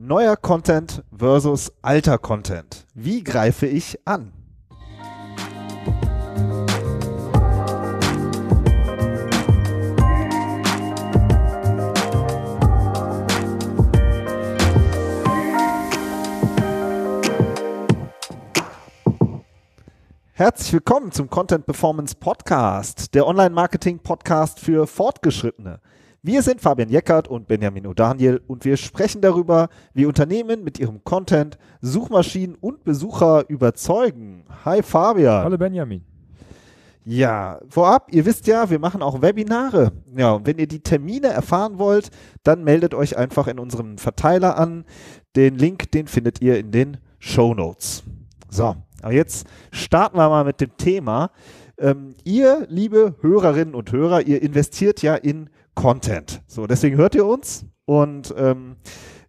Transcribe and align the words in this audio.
Neuer 0.00 0.36
Content 0.36 1.02
versus 1.12 1.72
alter 1.82 2.18
Content. 2.18 2.86
Wie 2.94 3.24
greife 3.24 3.66
ich 3.66 3.98
an? 4.06 4.32
Herzlich 20.30 20.72
willkommen 20.72 21.10
zum 21.10 21.28
Content 21.28 21.66
Performance 21.66 22.14
Podcast, 22.14 23.16
der 23.16 23.26
Online-Marketing-Podcast 23.26 24.60
für 24.60 24.86
Fortgeschrittene. 24.86 25.80
Wir 26.28 26.42
sind 26.42 26.60
Fabian 26.60 26.90
Jeckert 26.90 27.26
und 27.26 27.48
Benjamin 27.48 27.86
O'Daniel 27.86 28.42
und 28.46 28.66
wir 28.66 28.76
sprechen 28.76 29.22
darüber, 29.22 29.70
wie 29.94 30.04
Unternehmen 30.04 30.62
mit 30.62 30.78
ihrem 30.78 31.02
Content 31.02 31.56
Suchmaschinen 31.80 32.54
und 32.54 32.84
Besucher 32.84 33.48
überzeugen. 33.48 34.44
Hi 34.62 34.82
Fabian. 34.82 35.44
Hallo 35.44 35.56
Benjamin. 35.56 36.04
Ja, 37.06 37.60
vorab, 37.70 38.08
ihr 38.12 38.26
wisst 38.26 38.46
ja, 38.46 38.68
wir 38.68 38.78
machen 38.78 39.00
auch 39.00 39.22
Webinare. 39.22 39.92
Ja, 40.14 40.32
und 40.32 40.46
wenn 40.46 40.58
ihr 40.58 40.66
die 40.66 40.80
Termine 40.80 41.28
erfahren 41.28 41.78
wollt, 41.78 42.10
dann 42.42 42.62
meldet 42.62 42.92
euch 42.92 43.16
einfach 43.16 43.46
in 43.46 43.58
unserem 43.58 43.96
Verteiler 43.96 44.58
an. 44.58 44.84
Den 45.34 45.56
Link, 45.56 45.90
den 45.92 46.08
findet 46.08 46.42
ihr 46.42 46.58
in 46.58 46.72
den 46.72 46.98
Show 47.18 47.54
Notes. 47.54 48.02
So, 48.50 48.76
aber 49.00 49.14
jetzt 49.14 49.46
starten 49.70 50.18
wir 50.18 50.28
mal 50.28 50.44
mit 50.44 50.60
dem 50.60 50.76
Thema. 50.76 51.30
Ähm, 51.78 52.16
ihr, 52.24 52.66
liebe 52.68 53.14
Hörerinnen 53.22 53.74
und 53.74 53.92
Hörer, 53.92 54.26
ihr 54.26 54.42
investiert 54.42 55.00
ja 55.00 55.14
in 55.14 55.48
Content. 55.78 56.42
So, 56.48 56.66
deswegen 56.66 56.96
hört 56.96 57.14
ihr 57.14 57.24
uns 57.24 57.64
und 57.84 58.34
ähm, 58.36 58.78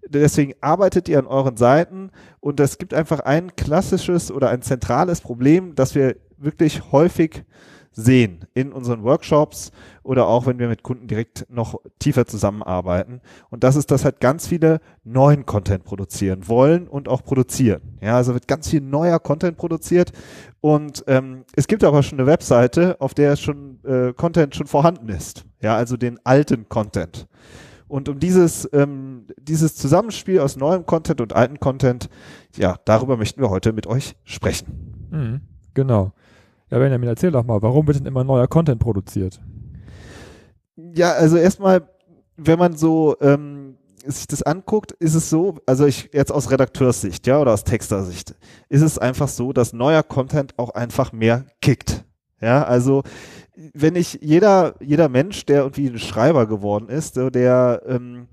deswegen 0.07 0.55
arbeitet 0.61 1.07
ihr 1.07 1.19
an 1.19 1.27
euren 1.27 1.57
Seiten 1.57 2.09
und 2.39 2.59
es 2.59 2.79
gibt 2.79 2.95
einfach 2.95 3.19
ein 3.19 3.55
klassisches 3.55 4.31
oder 4.31 4.49
ein 4.49 4.63
zentrales 4.63 5.21
Problem, 5.21 5.75
das 5.75 5.93
wir 5.93 6.15
wirklich 6.39 6.91
häufig 6.91 7.43
sehen 7.91 8.45
in 8.53 8.71
unseren 8.71 9.03
Workshops 9.03 9.71
oder 10.03 10.27
auch 10.27 10.45
wenn 10.45 10.59
wir 10.59 10.67
mit 10.67 10.83
Kunden 10.83 11.07
direkt 11.07 11.45
noch 11.49 11.75
tiefer 11.99 12.25
zusammenarbeiten. 12.25 13.21
Und 13.49 13.63
das 13.63 13.75
ist, 13.75 13.91
dass 13.91 14.05
halt 14.05 14.19
ganz 14.19 14.47
viele 14.47 14.79
neuen 15.03 15.45
Content 15.45 15.83
produzieren 15.83 16.47
wollen 16.47 16.87
und 16.87 17.07
auch 17.07 17.23
produzieren. 17.23 17.81
Ja, 18.01 18.15
also 18.15 18.33
wird 18.33 18.47
ganz 18.47 18.69
viel 18.69 18.81
neuer 18.81 19.19
Content 19.19 19.57
produziert 19.57 20.11
und 20.61 21.03
ähm, 21.07 21.45
es 21.55 21.67
gibt 21.67 21.83
aber 21.83 22.03
schon 22.03 22.19
eine 22.19 22.27
Webseite, 22.27 22.99
auf 22.99 23.13
der 23.13 23.35
schon 23.35 23.79
äh, 23.83 24.13
Content 24.13 24.55
schon 24.55 24.67
vorhanden 24.67 25.09
ist. 25.09 25.45
Ja, 25.61 25.75
also 25.75 25.97
den 25.97 26.19
alten 26.23 26.67
Content. 26.69 27.27
Und 27.89 28.07
um 28.07 28.19
dieses, 28.19 28.69
ähm, 28.71 29.25
dieses 29.41 29.75
Zusammenspiel 29.75 30.39
aus 30.39 30.55
neuem 30.55 30.85
Content 30.85 31.21
und 31.21 31.33
alten 31.33 31.59
Content, 31.59 32.07
ja, 32.55 32.77
darüber 32.85 33.17
möchten 33.17 33.41
wir 33.41 33.49
heute 33.49 33.73
mit 33.73 33.87
euch 33.87 34.15
sprechen. 34.23 35.09
Mhm, 35.09 35.41
genau. 35.73 36.13
Ja, 36.71 36.77
Benjamin, 36.77 37.09
erzähl 37.09 37.31
doch 37.31 37.43
mal, 37.43 37.61
warum 37.61 37.87
wird 37.87 37.99
denn 37.99 38.05
immer 38.05 38.23
neuer 38.23 38.47
Content 38.47 38.79
produziert? 38.79 39.41
Ja, 40.75 41.13
also 41.13 41.37
erstmal, 41.37 41.89
wenn 42.37 42.59
man 42.59 42.77
so 42.77 43.15
ähm, 43.21 43.77
sich 44.05 44.27
das 44.27 44.43
anguckt, 44.43 44.91
ist 44.93 45.15
es 45.15 45.29
so, 45.29 45.57
also 45.65 45.85
ich 45.85 46.09
jetzt 46.13 46.31
aus 46.31 46.51
Redakteurssicht, 46.51 47.25
ja, 47.27 47.39
oder 47.41 47.53
aus 47.53 47.63
Textersicht, 47.63 48.35
ist 48.69 48.81
es 48.81 48.97
einfach 48.97 49.27
so, 49.27 49.51
dass 49.51 49.73
neuer 49.73 50.03
Content 50.03 50.57
auch 50.57 50.69
einfach 50.69 51.11
mehr 51.11 51.45
kickt. 51.61 52.05
Ja, 52.41 52.63
also 52.63 53.03
wenn 53.73 53.95
ich 53.95 54.19
jeder 54.21 54.75
jeder 54.79 55.09
Mensch, 55.09 55.45
der 55.45 55.63
irgendwie 55.63 55.87
ein 55.87 55.99
Schreiber 55.99 56.47
geworden 56.47 56.87
ist, 56.87 57.17
der 57.17 57.81
ähm, 57.85 58.27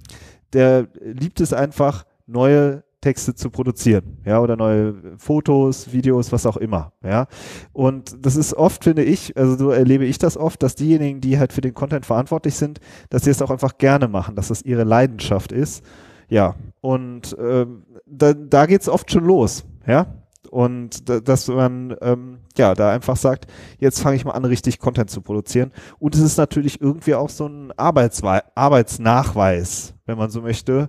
der 0.53 0.87
liebt 1.01 1.41
es 1.41 1.53
einfach 1.53 2.05
neue 2.27 2.85
Texte 3.01 3.35
zu 3.35 3.51
produzieren, 3.51 4.19
ja, 4.25 4.41
oder 4.41 4.57
neue 4.57 4.95
Fotos, 5.19 5.93
Videos, 5.93 6.33
was 6.33 6.47
auch 6.47 6.57
immer, 6.57 6.93
ja. 7.05 7.27
Und 7.73 8.25
das 8.25 8.37
ist 8.37 8.55
oft, 8.55 8.85
finde 8.85 9.05
ich, 9.05 9.37
also 9.37 9.57
so 9.57 9.71
erlebe 9.71 10.05
ich 10.05 10.19
das 10.19 10.37
oft, 10.37 10.63
dass 10.63 10.75
diejenigen, 10.75 11.21
die 11.21 11.39
halt 11.39 11.53
für 11.53 11.61
den 11.61 11.75
Content 11.75 12.07
verantwortlich 12.07 12.55
sind, 12.55 12.81
dass 13.11 13.25
sie 13.25 13.31
es 13.31 13.43
auch 13.43 13.51
einfach 13.51 13.79
gerne 13.79 14.09
machen, 14.09 14.35
dass 14.35 14.49
das 14.49 14.63
ihre 14.63 14.85
Leidenschaft 14.85 15.53
ist, 15.53 15.85
ja. 16.29 16.55
Und 16.81 17.37
ähm, 17.39 17.85
da, 18.07 18.33
da 18.33 18.67
geht 18.67 18.83
es 18.83 18.89
oft 18.89 19.11
schon 19.11 19.25
los, 19.25 19.65
ja. 19.87 20.07
Und 20.51 21.09
da, 21.09 21.21
dass 21.21 21.49
man 21.49 21.97
ähm, 22.01 22.39
ja 22.57 22.75
da 22.75 22.91
einfach 22.91 23.17
sagt, 23.17 23.47
jetzt 23.79 24.01
fange 24.01 24.17
ich 24.17 24.25
mal 24.25 24.33
an, 24.33 24.45
richtig 24.45 24.79
Content 24.79 25.11
zu 25.11 25.21
produzieren. 25.21 25.73
Und 25.99 26.15
es 26.15 26.21
ist 26.21 26.39
natürlich 26.39 26.81
irgendwie 26.81 27.15
auch 27.15 27.29
so 27.29 27.47
ein 27.47 27.73
Arbeitswe 27.77 28.43
Arbeitsnachweis, 28.55 29.95
wenn 30.07 30.19
man 30.19 30.31
so 30.31 30.41
möchte, 30.41 30.89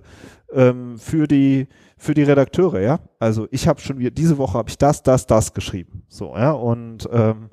ähm, 0.52 0.98
für 0.98 1.26
die 1.26 1.68
für 1.98 2.14
die 2.14 2.22
Redakteure, 2.22 2.80
ja. 2.80 3.00
Also 3.18 3.48
ich 3.50 3.68
habe 3.68 3.80
schon 3.80 3.98
wieder, 3.98 4.10
diese 4.10 4.38
Woche 4.38 4.56
habe 4.56 4.70
ich 4.70 4.78
das, 4.78 5.02
das, 5.02 5.26
das 5.26 5.52
geschrieben. 5.52 6.04
So, 6.08 6.34
ja. 6.36 6.52
Und 6.52 7.08
ähm, 7.12 7.50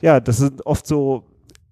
ja, 0.00 0.20
das 0.20 0.38
sind 0.38 0.64
oft 0.64 0.86
so, 0.86 1.24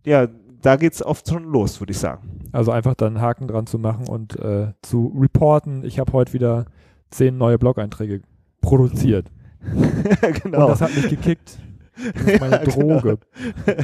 ja, 0.05 0.27
da 0.61 0.77
geht's 0.77 1.03
oft 1.03 1.29
schon 1.29 1.45
los, 1.45 1.81
würde 1.81 1.93
ich 1.93 1.99
sagen. 1.99 2.41
Also 2.53 2.73
einfach 2.73 2.95
dann 2.95 3.17
einen 3.17 3.23
Haken 3.23 3.47
dran 3.47 3.67
zu 3.67 3.79
machen 3.79 4.09
und 4.09 4.37
äh, 4.39 4.73
zu 4.83 5.15
reporten, 5.19 5.85
ich 5.85 5.99
habe 5.99 6.13
heute 6.13 6.33
wieder 6.33 6.67
zehn 7.11 7.39
neue 7.39 7.59
Blog-Einträge 7.59 8.23
produziert. 8.61 9.31
genau. 10.43 10.63
Und 10.63 10.71
das 10.71 10.81
hat 10.81 10.95
mich 10.95 11.09
gekickt. 11.09 11.59
Das 12.15 12.35
ist 12.35 12.41
meine 12.41 12.59
Droge. 12.65 13.19
Genau. 13.65 13.79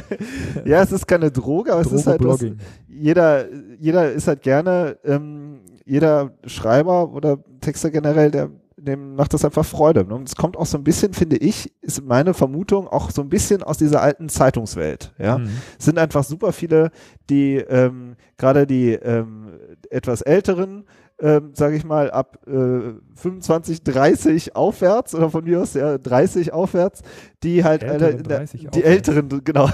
ja, 0.65 0.81
es 0.81 0.91
ist 0.91 1.07
keine 1.07 1.31
Droge, 1.31 1.73
aber 1.73 1.83
Droge 1.83 1.95
es 1.95 2.01
ist 2.01 2.07
halt 2.07 2.23
was, 2.23 2.45
jeder, 2.87 3.45
jeder 3.79 4.11
ist 4.11 4.27
halt 4.27 4.41
gerne 4.41 4.97
ähm, 5.03 5.59
jeder 5.85 6.31
Schreiber 6.45 7.11
oder 7.11 7.37
Texter 7.61 7.91
generell, 7.91 8.31
der 8.31 8.49
dem 8.85 9.15
macht 9.15 9.33
das 9.33 9.43
einfach 9.43 9.65
Freude. 9.65 10.05
Und 10.05 10.27
es 10.27 10.35
kommt 10.35 10.57
auch 10.57 10.65
so 10.65 10.77
ein 10.77 10.83
bisschen, 10.83 11.13
finde 11.13 11.37
ich, 11.37 11.73
ist 11.81 12.03
meine 12.03 12.33
Vermutung, 12.33 12.87
auch 12.87 13.09
so 13.09 13.21
ein 13.21 13.29
bisschen 13.29 13.63
aus 13.63 13.77
dieser 13.77 14.01
alten 14.01 14.29
Zeitungswelt. 14.29 15.13
Ja, 15.17 15.37
mhm. 15.37 15.49
es 15.77 15.85
sind 15.85 15.97
einfach 15.97 16.23
super 16.23 16.53
viele, 16.53 16.91
die 17.29 17.55
ähm, 17.55 18.15
gerade 18.37 18.67
die 18.67 18.91
ähm, 18.93 19.59
etwas 19.89 20.21
älteren 20.21 20.85
ähm, 21.19 21.51
sage 21.53 21.77
ich 21.77 21.85
mal, 21.85 22.11
ab 22.11 22.39
äh, 22.45 22.93
25, 23.15 23.83
30 23.83 24.55
aufwärts 24.55 25.15
oder 25.15 25.29
von 25.29 25.45
mir 25.45 25.61
aus 25.61 25.73
ja 25.73 25.97
30 25.97 26.51
aufwärts, 26.51 27.01
die 27.41 27.63
halt 27.63 27.83
Ältere, 27.83 28.43
äh, 28.43 28.45
die 28.45 28.67
aufwärts. 28.67 28.81
Älteren, 28.81 29.41
genau. 29.43 29.69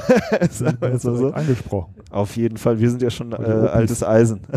so. 0.97 1.31
angesprochen. 1.31 1.96
Auf 2.12 2.35
jeden 2.38 2.57
Fall, 2.57 2.80
wir 2.80 2.90
sind 2.90 3.01
ja 3.01 3.09
schon 3.09 3.31
äh, 3.31 3.35
altes 3.35 4.03
Eisen. 4.03 4.41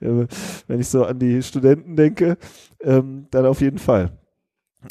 Wenn 0.00 0.80
ich 0.80 0.88
so 0.88 1.04
an 1.04 1.18
die 1.18 1.42
Studenten 1.42 1.96
denke, 1.96 2.36
ähm, 2.80 3.26
dann 3.30 3.46
auf 3.46 3.60
jeden 3.60 3.78
Fall 3.78 4.12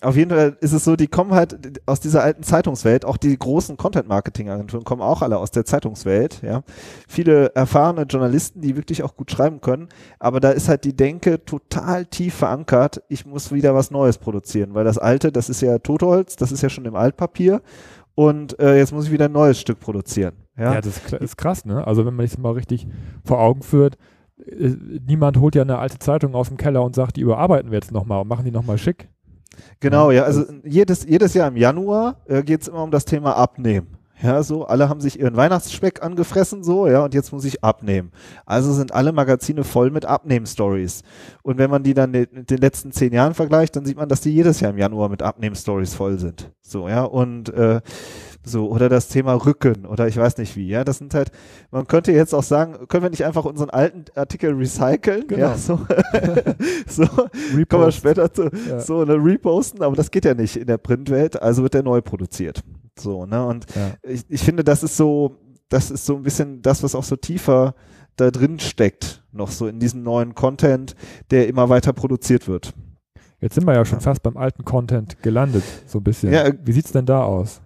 auf 0.02 0.16
jeden 0.16 0.32
Fall 0.32 0.58
ist 0.62 0.74
es 0.74 0.84
so, 0.84 0.96
die 0.96 1.08
kommen 1.08 1.32
halt 1.32 1.82
aus 1.86 2.00
dieser 2.00 2.24
alten 2.24 2.44
Zeitungswelt, 2.44 3.06
auch 3.06 3.18
die 3.18 3.38
großen 3.38 3.78
Content-Marketing-Agenturen 3.78 4.84
kommen 4.84 5.02
auch 5.02 5.22
alle 5.22 5.38
aus 5.38 5.52
der 5.52 5.66
Zeitungswelt, 5.66 6.42
ja. 6.42 6.64
Viele 7.08 7.54
erfahrene 7.56 8.04
Journalisten, 8.04 8.62
die 8.62 8.76
wirklich 8.76 9.04
auch 9.04 9.16
gut 9.16 9.32
schreiben 9.32 9.62
können, 9.62 9.90
aber 10.20 10.40
da 10.40 10.52
ist 10.52 10.70
halt 10.70 10.84
die 10.84 10.96
Denke 10.96 11.44
total 11.46 12.06
tief 12.06 12.36
verankert, 12.36 13.04
ich 13.10 13.26
muss 13.26 13.52
wieder 13.52 13.76
was 13.76 13.92
Neues 13.92 14.18
produzieren, 14.18 14.74
weil 14.74 14.86
das 14.86 14.98
alte, 14.98 15.32
das 15.32 15.50
ist 15.50 15.62
ja 15.62 15.78
Totholz, 15.80 16.36
das 16.36 16.52
ist 16.52 16.62
ja 16.62 16.70
schon 16.70 16.86
im 16.86 16.96
Altpapier 16.96 17.62
und 18.16 18.58
äh, 18.60 18.78
jetzt 18.78 18.94
muss 18.94 19.06
ich 19.06 19.12
wieder 19.12 19.26
ein 19.26 19.34
neues 19.34 19.60
Stück 19.60 19.80
produzieren. 19.80 20.34
Ja, 20.58 20.76
ja 20.76 20.82
das 20.82 21.14
ist 21.14 21.38
krass, 21.38 21.66
ne? 21.66 21.86
Also 21.86 22.06
wenn 22.06 22.16
man 22.16 22.26
sich 22.26 22.36
das 22.36 22.42
mal 22.42 22.54
richtig 22.54 22.88
vor 23.26 23.40
Augen 23.40 23.62
führt, 23.62 23.98
äh, 24.38 24.76
niemand 25.06 25.38
holt 25.38 25.56
ja 25.56 25.62
eine 25.62 25.78
alte 25.78 26.00
Zeitung 26.00 26.34
aus 26.36 26.48
dem 26.48 26.58
Keller 26.58 26.84
und 26.84 26.96
sagt, 26.96 27.18
die 27.18 27.22
überarbeiten 27.22 27.72
wir 27.72 27.78
jetzt 27.78 27.92
nochmal 27.92 28.22
und 28.22 28.28
machen 28.28 28.46
die 28.46 28.52
nochmal 28.52 28.78
schick. 28.78 29.10
Genau, 29.80 30.12
ja, 30.12 30.24
also 30.24 30.44
jedes, 30.64 31.06
jedes 31.06 31.34
Jahr 31.34 31.48
im 31.48 31.58
Januar 31.58 32.22
äh, 32.26 32.44
geht 32.44 32.62
es 32.62 32.68
immer 32.68 32.84
um 32.84 32.92
das 32.92 33.06
Thema 33.06 33.36
Abnehmen. 33.36 33.96
Ja, 34.22 34.42
so, 34.44 34.66
alle 34.66 34.88
haben 34.88 35.02
sich 35.02 35.20
ihren 35.20 35.36
Weihnachtsspeck 35.36 36.02
angefressen, 36.02 36.64
so, 36.64 36.88
ja, 36.88 37.04
und 37.04 37.14
jetzt 37.14 37.34
muss 37.34 37.44
ich 37.44 37.64
abnehmen. 37.64 38.12
Also 38.46 38.72
sind 38.72 38.94
alle 38.94 39.12
Magazine 39.12 39.66
voll 39.66 39.92
mit 39.92 40.06
Abnehmen-Stories. 40.06 41.04
Und 41.44 41.58
wenn 41.58 41.70
man 41.70 41.84
die 41.84 41.94
dann 41.94 42.12
mit 42.12 42.50
den 42.50 42.58
letzten 42.60 42.94
zehn 42.94 43.12
Jahren 43.12 43.34
vergleicht, 43.34 43.76
dann 43.76 43.86
sieht 43.86 43.98
man, 43.98 44.08
dass 44.08 44.22
die 44.22 44.34
jedes 44.34 44.62
Jahr 44.62 44.72
im 44.72 44.78
Januar 44.78 45.10
mit 45.10 45.22
Abnehmen-Stories 45.22 45.96
voll 45.96 46.18
sind. 46.18 46.50
So, 46.62 46.88
ja, 46.88 47.04
und 47.04 47.50
äh, 47.54 47.82
so, 48.46 48.70
oder 48.70 48.90
das 48.90 49.08
Thema 49.08 49.34
Rücken 49.34 49.86
oder 49.86 50.08
ich 50.08 50.18
weiß 50.18 50.38
nicht 50.38 50.56
wie, 50.56 50.68
ja. 50.68 50.84
Das 50.84 51.00
sind 51.00 51.14
halt, 51.14 51.32
man 51.72 51.88
könnte 51.88 52.12
jetzt 52.12 52.34
auch 52.34 52.44
sagen, 52.44 52.88
können 52.88 53.04
wir 53.04 53.10
nicht 53.10 53.26
einfach 53.26 53.46
unseren 53.46 53.70
alten 53.72 54.06
Artikel 54.16 54.54
recyceln? 54.54 55.28
Genau. 55.28 55.42
Ja, 55.42 55.58
so, 55.58 55.80
so 56.88 57.06
kommen 57.06 57.86
wir 57.86 57.92
später 57.92 58.32
zu, 58.32 58.50
ja. 58.70 58.80
so 58.80 59.02
eine 59.02 59.16
reposten, 59.16 59.82
aber 59.82 59.96
das 59.96 60.12
geht 60.12 60.26
ja 60.26 60.34
nicht 60.34 60.56
in 60.56 60.68
der 60.68 60.78
Printwelt, 60.78 61.42
also 61.42 61.64
wird 61.64 61.74
der 61.74 61.84
neu 61.84 62.02
produziert. 62.02 62.64
So, 62.98 63.26
ne? 63.26 63.46
Und 63.46 63.66
ja. 63.76 63.94
ich, 64.04 64.24
ich 64.30 64.42
finde, 64.42 64.64
das 64.64 64.84
ist 64.84 64.96
so, 64.96 65.38
das 65.70 65.92
ist 65.92 66.06
so 66.06 66.16
ein 66.16 66.24
bisschen 66.24 66.62
das, 66.62 66.84
was 66.84 66.96
auch 66.96 67.04
so 67.04 67.16
tiefer 67.16 67.76
da 68.16 68.32
drin 68.32 68.60
steckt, 68.60 69.24
noch 69.32 69.52
so 69.52 69.68
in 69.68 69.80
diesem 69.80 70.04
neuen 70.04 70.36
Content, 70.36 70.96
der 71.32 71.48
immer 71.48 71.70
weiter 71.70 71.92
produziert 71.94 72.48
wird. 72.48 72.74
Jetzt 73.42 73.56
sind 73.56 73.68
wir 73.68 73.74
ja 73.74 73.86
schon 73.86 74.00
fast 74.00 74.24
beim 74.24 74.38
alten 74.38 74.64
Content 74.64 75.22
gelandet, 75.22 75.64
so 75.86 76.00
ein 76.00 76.04
bisschen. 76.04 76.32
Ja, 76.32 76.52
Wie 76.64 76.72
sieht's 76.72 76.92
denn 76.92 77.06
da 77.06 77.24
aus? 77.24 77.62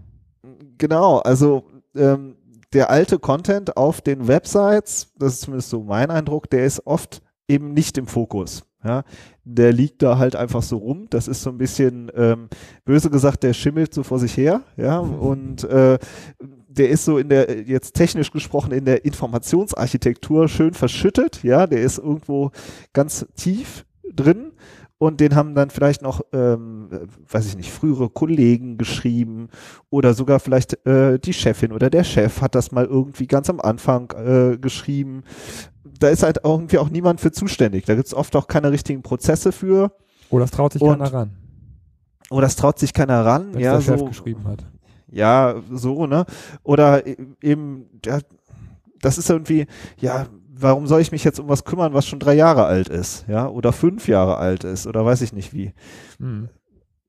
Genau, 0.79 1.19
also 1.19 1.65
ähm, 1.95 2.35
der 2.73 2.89
alte 2.89 3.19
Content 3.19 3.77
auf 3.77 4.01
den 4.01 4.27
Websites, 4.27 5.13
das 5.19 5.33
ist 5.33 5.41
zumindest 5.41 5.69
so 5.69 5.83
mein 5.83 6.09
Eindruck, 6.09 6.49
der 6.49 6.65
ist 6.65 6.87
oft 6.87 7.21
eben 7.47 7.73
nicht 7.73 7.97
im 7.97 8.07
Fokus. 8.07 8.63
Ja, 8.81 9.03
der 9.43 9.73
liegt 9.73 10.01
da 10.01 10.17
halt 10.17 10.37
einfach 10.37 10.63
so 10.63 10.77
rum. 10.77 11.07
Das 11.09 11.27
ist 11.27 11.43
so 11.43 11.49
ein 11.49 11.57
bisschen 11.57 12.09
ähm, 12.15 12.47
böse 12.85 13.09
gesagt, 13.09 13.43
der 13.43 13.51
schimmelt 13.51 13.93
so 13.93 14.03
vor 14.03 14.19
sich 14.19 14.37
her. 14.37 14.61
Ja, 14.77 14.99
und 14.99 15.65
äh, 15.65 15.99
der 16.39 16.89
ist 16.89 17.03
so 17.03 17.17
in 17.17 17.27
der, 17.27 17.63
jetzt 17.63 17.93
technisch 17.93 18.31
gesprochen, 18.31 18.71
in 18.71 18.85
der 18.85 19.03
Informationsarchitektur 19.03 20.47
schön 20.47 20.73
verschüttet. 20.73 21.43
Ja, 21.43 21.67
der 21.67 21.81
ist 21.81 21.97
irgendwo 21.97 22.51
ganz 22.93 23.25
tief 23.35 23.85
drin. 24.13 24.53
Und 24.99 25.21
den 25.21 25.33
haben 25.33 25.55
dann 25.55 25.69
vielleicht 25.69 26.01
noch, 26.01 26.21
ähm, 26.33 26.89
weiß 27.31 27.47
ich 27.47 27.55
nicht, 27.55 27.71
frühere 27.71 28.09
Kollegen 28.09 28.77
geschrieben 28.77 29.47
oder 29.89 30.13
sogar 30.13 30.41
vielleicht 30.41 30.85
äh, 30.85 31.17
die 31.17 31.31
Chefin 31.31 31.71
oder 31.71 31.89
der 31.89 32.03
Chef 32.03 32.41
hat 32.41 32.53
das 32.53 32.73
mal 32.73 32.85
irgendwie 32.85 33.25
ganz 33.25 33.49
am 33.49 33.61
Anfang 33.61 34.11
äh, 34.11 34.57
geschrieben. 34.57 35.23
Da 35.99 36.09
ist 36.09 36.21
halt 36.21 36.41
irgendwie 36.43 36.79
auch 36.79 36.89
niemand 36.89 37.21
für 37.21 37.31
zuständig. 37.31 37.85
Da 37.85 37.95
gibt 37.95 38.07
es 38.07 38.13
oft 38.13 38.35
auch 38.35 38.47
keine 38.47 38.71
richtigen 38.71 39.01
Prozesse 39.01 39.53
für. 39.53 39.93
Oder 40.29 40.43
es 40.43 40.51
traut 40.51 40.73
sich 40.73 40.81
Und, 40.81 40.99
keiner 40.99 41.13
ran. 41.13 41.37
Oder 42.29 42.47
es 42.47 42.57
traut 42.57 42.77
sich 42.77 42.93
keiner 42.93 43.25
ran. 43.25 43.53
Wenn 43.53 43.61
ja, 43.61 43.75
der 43.75 43.81
Chef 43.81 43.99
so, 43.99 44.05
geschrieben 44.05 44.43
hat. 44.49 44.65
Ja, 45.09 45.55
so, 45.71 46.07
ne? 46.07 46.25
Oder 46.63 47.07
e-, 47.07 47.15
eben, 47.41 47.85
ja, 48.05 48.19
das 49.01 49.17
ist 49.17 49.29
irgendwie, 49.29 49.65
ja, 49.97 50.27
warum 50.61 50.87
soll 50.87 51.01
ich 51.01 51.11
mich 51.11 51.23
jetzt 51.23 51.39
um 51.39 51.49
was 51.49 51.63
kümmern, 51.63 51.93
was 51.93 52.07
schon 52.07 52.19
drei 52.19 52.33
Jahre 52.33 52.65
alt 52.65 52.89
ist, 52.89 53.25
ja, 53.27 53.47
oder 53.47 53.71
fünf 53.71 54.07
Jahre 54.07 54.37
alt 54.37 54.63
ist, 54.63 54.87
oder 54.87 55.05
weiß 55.05 55.21
ich 55.21 55.33
nicht 55.33 55.53
wie. 55.53 55.73
Mhm. 56.19 56.49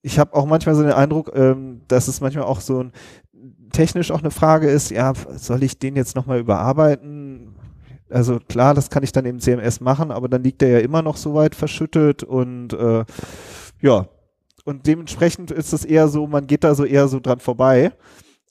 Ich 0.02 0.19
habe 0.19 0.35
auch 0.35 0.47
manchmal 0.47 0.75
so 0.75 0.82
den 0.82 0.93
Eindruck, 0.93 1.32
ähm, 1.35 1.82
dass 1.88 2.08
es 2.08 2.20
manchmal 2.20 2.44
auch 2.44 2.61
so 2.61 2.82
ein 2.82 2.93
technisch 3.73 4.11
auch 4.11 4.20
eine 4.20 4.31
Frage 4.31 4.69
ist, 4.69 4.91
ja, 4.91 5.12
soll 5.37 5.62
ich 5.62 5.79
den 5.79 5.97
jetzt 5.97 6.17
nochmal 6.17 6.41
überarbeiten? 6.41 7.55
Also 8.08 8.41
klar, 8.41 8.75
das 8.75 8.91
kann 8.91 9.02
ich 9.02 9.12
dann 9.12 9.25
im 9.25 9.38
CMS 9.38 9.81
machen, 9.81 10.11
aber 10.11 10.29
dann 10.29 10.43
liegt 10.43 10.62
der 10.62 10.69
ja 10.70 10.79
immer 10.79 11.03
noch 11.03 11.17
so 11.17 11.35
weit 11.35 11.55
verschüttet 11.55 12.25
und 12.25 12.73
äh, 12.73 13.05
ja, 13.81 14.08
und 14.64 14.87
dementsprechend 14.87 15.50
ist 15.50 15.73
es 15.73 15.85
eher 15.85 16.08
so, 16.08 16.26
man 16.26 16.46
geht 16.46 16.64
da 16.64 16.75
so 16.75 16.85
eher 16.85 17.08
so 17.08 17.20
dran 17.20 17.41
vorbei, 17.41 17.93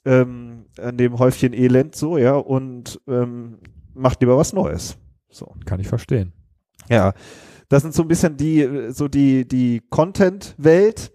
ähm, 0.06 0.66
an 0.81 0.98
dem 0.98 1.19
Häufchen 1.19 1.54
Elend 1.54 1.95
so, 1.95 2.18
ja, 2.18 2.36
und 2.36 3.02
ähm, 3.07 3.60
macht 4.00 4.22
lieber 4.22 4.38
was 4.38 4.54
Neues. 4.54 4.98
So. 5.30 5.54
Kann 5.66 5.80
ich 5.80 5.88
verstehen. 5.88 6.34
Ja. 6.90 7.13
Das 7.68 7.84
sind 7.84 7.94
so 7.94 8.01
ein 8.01 8.07
bisschen 8.07 8.36
die, 8.36 8.90
so 8.90 9.07
die, 9.07 9.48
die 9.48 9.84
Content-Welt, 9.90 11.12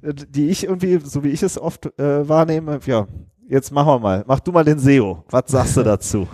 äh, 0.00 0.14
die 0.14 0.48
ich 0.48 0.64
irgendwie, 0.64 0.98
so 1.04 1.22
wie 1.22 1.28
ich 1.28 1.42
es 1.42 1.58
oft 1.58 1.86
äh, 1.98 2.26
wahrnehme, 2.26 2.80
ja, 2.86 3.06
jetzt 3.46 3.72
machen 3.72 3.88
wir 3.88 3.98
mal. 3.98 4.24
Mach 4.26 4.40
du 4.40 4.52
mal 4.52 4.64
den 4.64 4.78
SEO. 4.78 5.24
Was 5.28 5.44
sagst 5.48 5.76
du 5.76 5.82
dazu? 5.84 6.26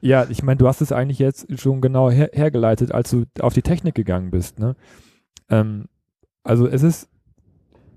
Ja, 0.00 0.26
ich 0.28 0.42
meine, 0.42 0.58
du 0.58 0.68
hast 0.68 0.80
es 0.80 0.92
eigentlich 0.92 1.18
jetzt 1.18 1.46
schon 1.60 1.80
genau 1.80 2.10
her 2.10 2.30
hergeleitet, 2.32 2.92
als 2.92 3.10
du 3.10 3.24
auf 3.40 3.54
die 3.54 3.62
Technik 3.62 3.94
gegangen 3.94 4.30
bist. 4.30 4.58
Ne? 4.58 4.76
Ähm, 5.50 5.86
also 6.42 6.66
es 6.66 6.82
ist 6.82 7.08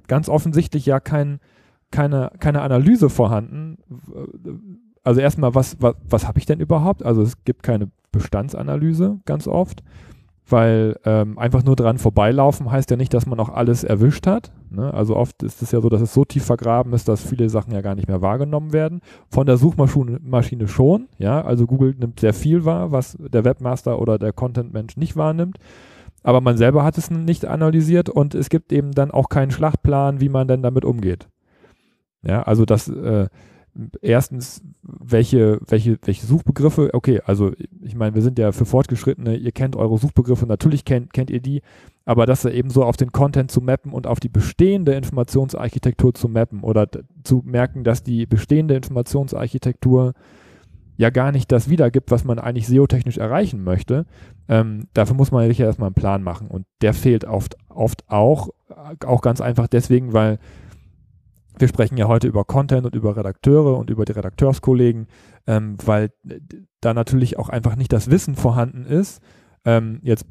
ganz 0.07 0.30
offensichtlich 0.30 0.86
ja 0.86 1.00
kein, 1.00 1.40
keine, 1.92 2.31
keine 2.40 2.62
Analyse 2.62 3.10
vorhanden. 3.10 3.78
Also 5.07 5.21
erstmal, 5.21 5.56
was, 5.56 5.77
was, 5.80 5.95
was 6.09 6.27
habe 6.27 6.38
ich 6.38 6.45
denn 6.45 6.59
überhaupt? 6.59 7.01
Also 7.01 7.21
es 7.21 7.45
gibt 7.45 7.63
keine 7.63 7.89
Bestandsanalyse 8.12 9.21
ganz 9.24 9.48
oft, 9.48 9.81
weil 10.50 11.00
ähm, 11.06 11.39
einfach 11.39 11.63
nur 11.63 11.77
dran 11.77 11.98
vorbeilaufen 11.98 12.69
heißt 12.69 12.92
ja 12.92 12.98
nicht, 12.98 13.13
dass 13.13 13.25
man 13.25 13.39
auch 13.39 13.48
alles 13.48 13.86
erwischt 13.86 14.27
hat. 14.27 14.51
Ne? 14.69 14.94
Also 14.94 15.15
oft 15.15 15.44
ist 15.44 15.62
es 15.62 15.71
ja 15.71 15.80
so, 15.80 15.88
dass 15.88 16.01
es 16.01 16.13
so 16.13 16.25
tief 16.25 16.44
vergraben 16.44 16.92
ist, 16.92 17.07
dass 17.07 17.21
viele 17.21 17.48
Sachen 17.48 17.71
ja 17.71 17.80
gar 17.80 17.95
nicht 17.95 18.09
mehr 18.09 18.21
wahrgenommen 18.21 18.74
werden. 18.74 19.00
Von 19.30 19.45
der 19.45 19.56
Suchmaschine 19.56 20.68
schon, 20.68 21.07
ja. 21.18 21.42
Also 21.42 21.68
Google 21.68 21.95
nimmt 21.98 22.19
sehr 22.19 22.33
viel 22.33 22.65
wahr, 22.65 22.92
was 22.92 23.18
der 23.18 23.45
Webmaster 23.45 24.01
oder 24.01 24.19
der 24.19 24.33
Content-Mensch 24.33 24.98
nicht 24.98 25.15
wahrnimmt 25.15 25.57
aber 26.24 26.42
man 26.42 26.57
selber 26.57 26.83
hat 26.83 26.98
es 26.98 27.09
nicht 27.09 27.45
analysiert 27.45 28.09
und 28.09 28.36
es 28.36 28.50
gibt 28.50 28.74
eben 28.74 28.92
dann 28.92 29.12
auch 29.12 29.30
keinen 29.30 29.51
Schlachtplan, 29.51 30.19
wie 30.19 30.27
man 30.27 30.50
denn 30.50 30.62
damit 30.62 30.83
umgeht. 30.83 31.30
Ja, 32.21 32.42
also 32.42 32.65
das 32.65 32.89
äh, 32.89 33.27
erstens, 34.01 34.62
welche, 34.81 35.59
welche, 35.68 35.97
welche 36.03 36.25
Suchbegriffe, 36.25 36.89
okay, 36.94 37.21
also 37.25 37.51
ich 37.81 37.95
meine, 37.95 38.15
wir 38.15 38.21
sind 38.21 38.39
ja 38.39 38.51
für 38.51 38.65
Fortgeschrittene, 38.65 39.35
ihr 39.35 39.51
kennt 39.51 39.75
eure 39.75 39.97
Suchbegriffe, 39.97 40.45
natürlich 40.45 40.85
kennt, 40.85 41.13
kennt 41.13 41.29
ihr 41.29 41.41
die, 41.41 41.62
aber 42.06 42.25
das 42.25 42.45
eben 42.45 42.69
so 42.69 42.83
auf 42.83 42.97
den 42.97 43.12
Content 43.12 43.51
zu 43.51 43.62
mappen 43.62 43.94
und 43.94 44.07
auf 44.07 44.19
die 44.19 44.29
bestehende 44.29 44.94
Informationsarchitektur 44.94 46.13
zu 46.13 46.29
mappen 46.29 46.62
oder 46.62 46.88
zu 47.24 47.44
merken, 47.45 47.83
dass 47.83 48.03
die 48.03 48.25
bestehende 48.25 48.75
Informationsarchitektur 48.75 50.13
ja 50.97 51.09
gar 51.12 51.31
nicht 51.31 51.51
das 51.51 51.69
wiedergibt, 51.69 52.09
was 52.09 52.23
man 52.23 52.39
eigentlich 52.39 52.68
SEO-technisch 52.68 53.18
erreichen 53.18 53.63
möchte. 53.63 54.06
Ähm, 54.50 54.88
dafür 54.94 55.15
muss 55.15 55.31
man 55.31 55.47
sich 55.47 55.59
ja 55.59 55.68
erstmal 55.68 55.88
einen 55.88 55.95
Plan 55.95 56.23
machen 56.23 56.47
und 56.47 56.65
der 56.81 56.94
fehlt 56.94 57.25
oft, 57.25 57.56
oft 57.69 58.03
auch, 58.09 58.50
auch 59.06 59.21
ganz 59.21 59.39
einfach 59.39 59.68
deswegen, 59.68 60.13
weil 60.13 60.39
wir 61.59 61.68
sprechen 61.68 61.98
ja 61.98 62.07
heute 62.07 62.27
über 62.27 62.45
Content 62.45 62.86
und 62.86 62.95
über 62.95 63.15
Redakteure 63.15 63.77
und 63.77 63.89
über 63.89 64.06
die 64.06 64.13
Redakteurskollegen, 64.13 65.07
ähm, 65.45 65.77
weil 65.86 66.12
da 66.81 66.94
natürlich 66.94 67.38
auch 67.39 67.50
einfach 67.50 67.75
nicht 67.75 67.94
das 67.94 68.09
Wissen 68.09 68.36
vorhanden 68.36 68.86
ist, 68.86 69.21
ähm, 69.65 70.00
jetzt 70.01 70.25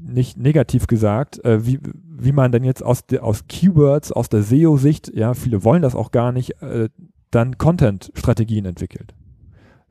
nicht 0.00 0.38
negativ 0.38 0.86
gesagt, 0.86 1.44
äh, 1.44 1.66
wie, 1.66 1.78
wie 2.04 2.32
man 2.32 2.52
denn 2.52 2.64
jetzt 2.64 2.82
aus, 2.82 3.04
aus 3.20 3.46
Keywords, 3.48 4.12
aus 4.12 4.28
der 4.28 4.42
SEO-Sicht, 4.42 5.12
ja, 5.14 5.34
viele 5.34 5.64
wollen 5.64 5.82
das 5.82 5.94
auch 5.94 6.10
gar 6.10 6.32
nicht, 6.32 6.62
äh, 6.62 6.88
dann 7.30 7.58
Content-Strategien 7.58 8.64
entwickelt. 8.64 9.14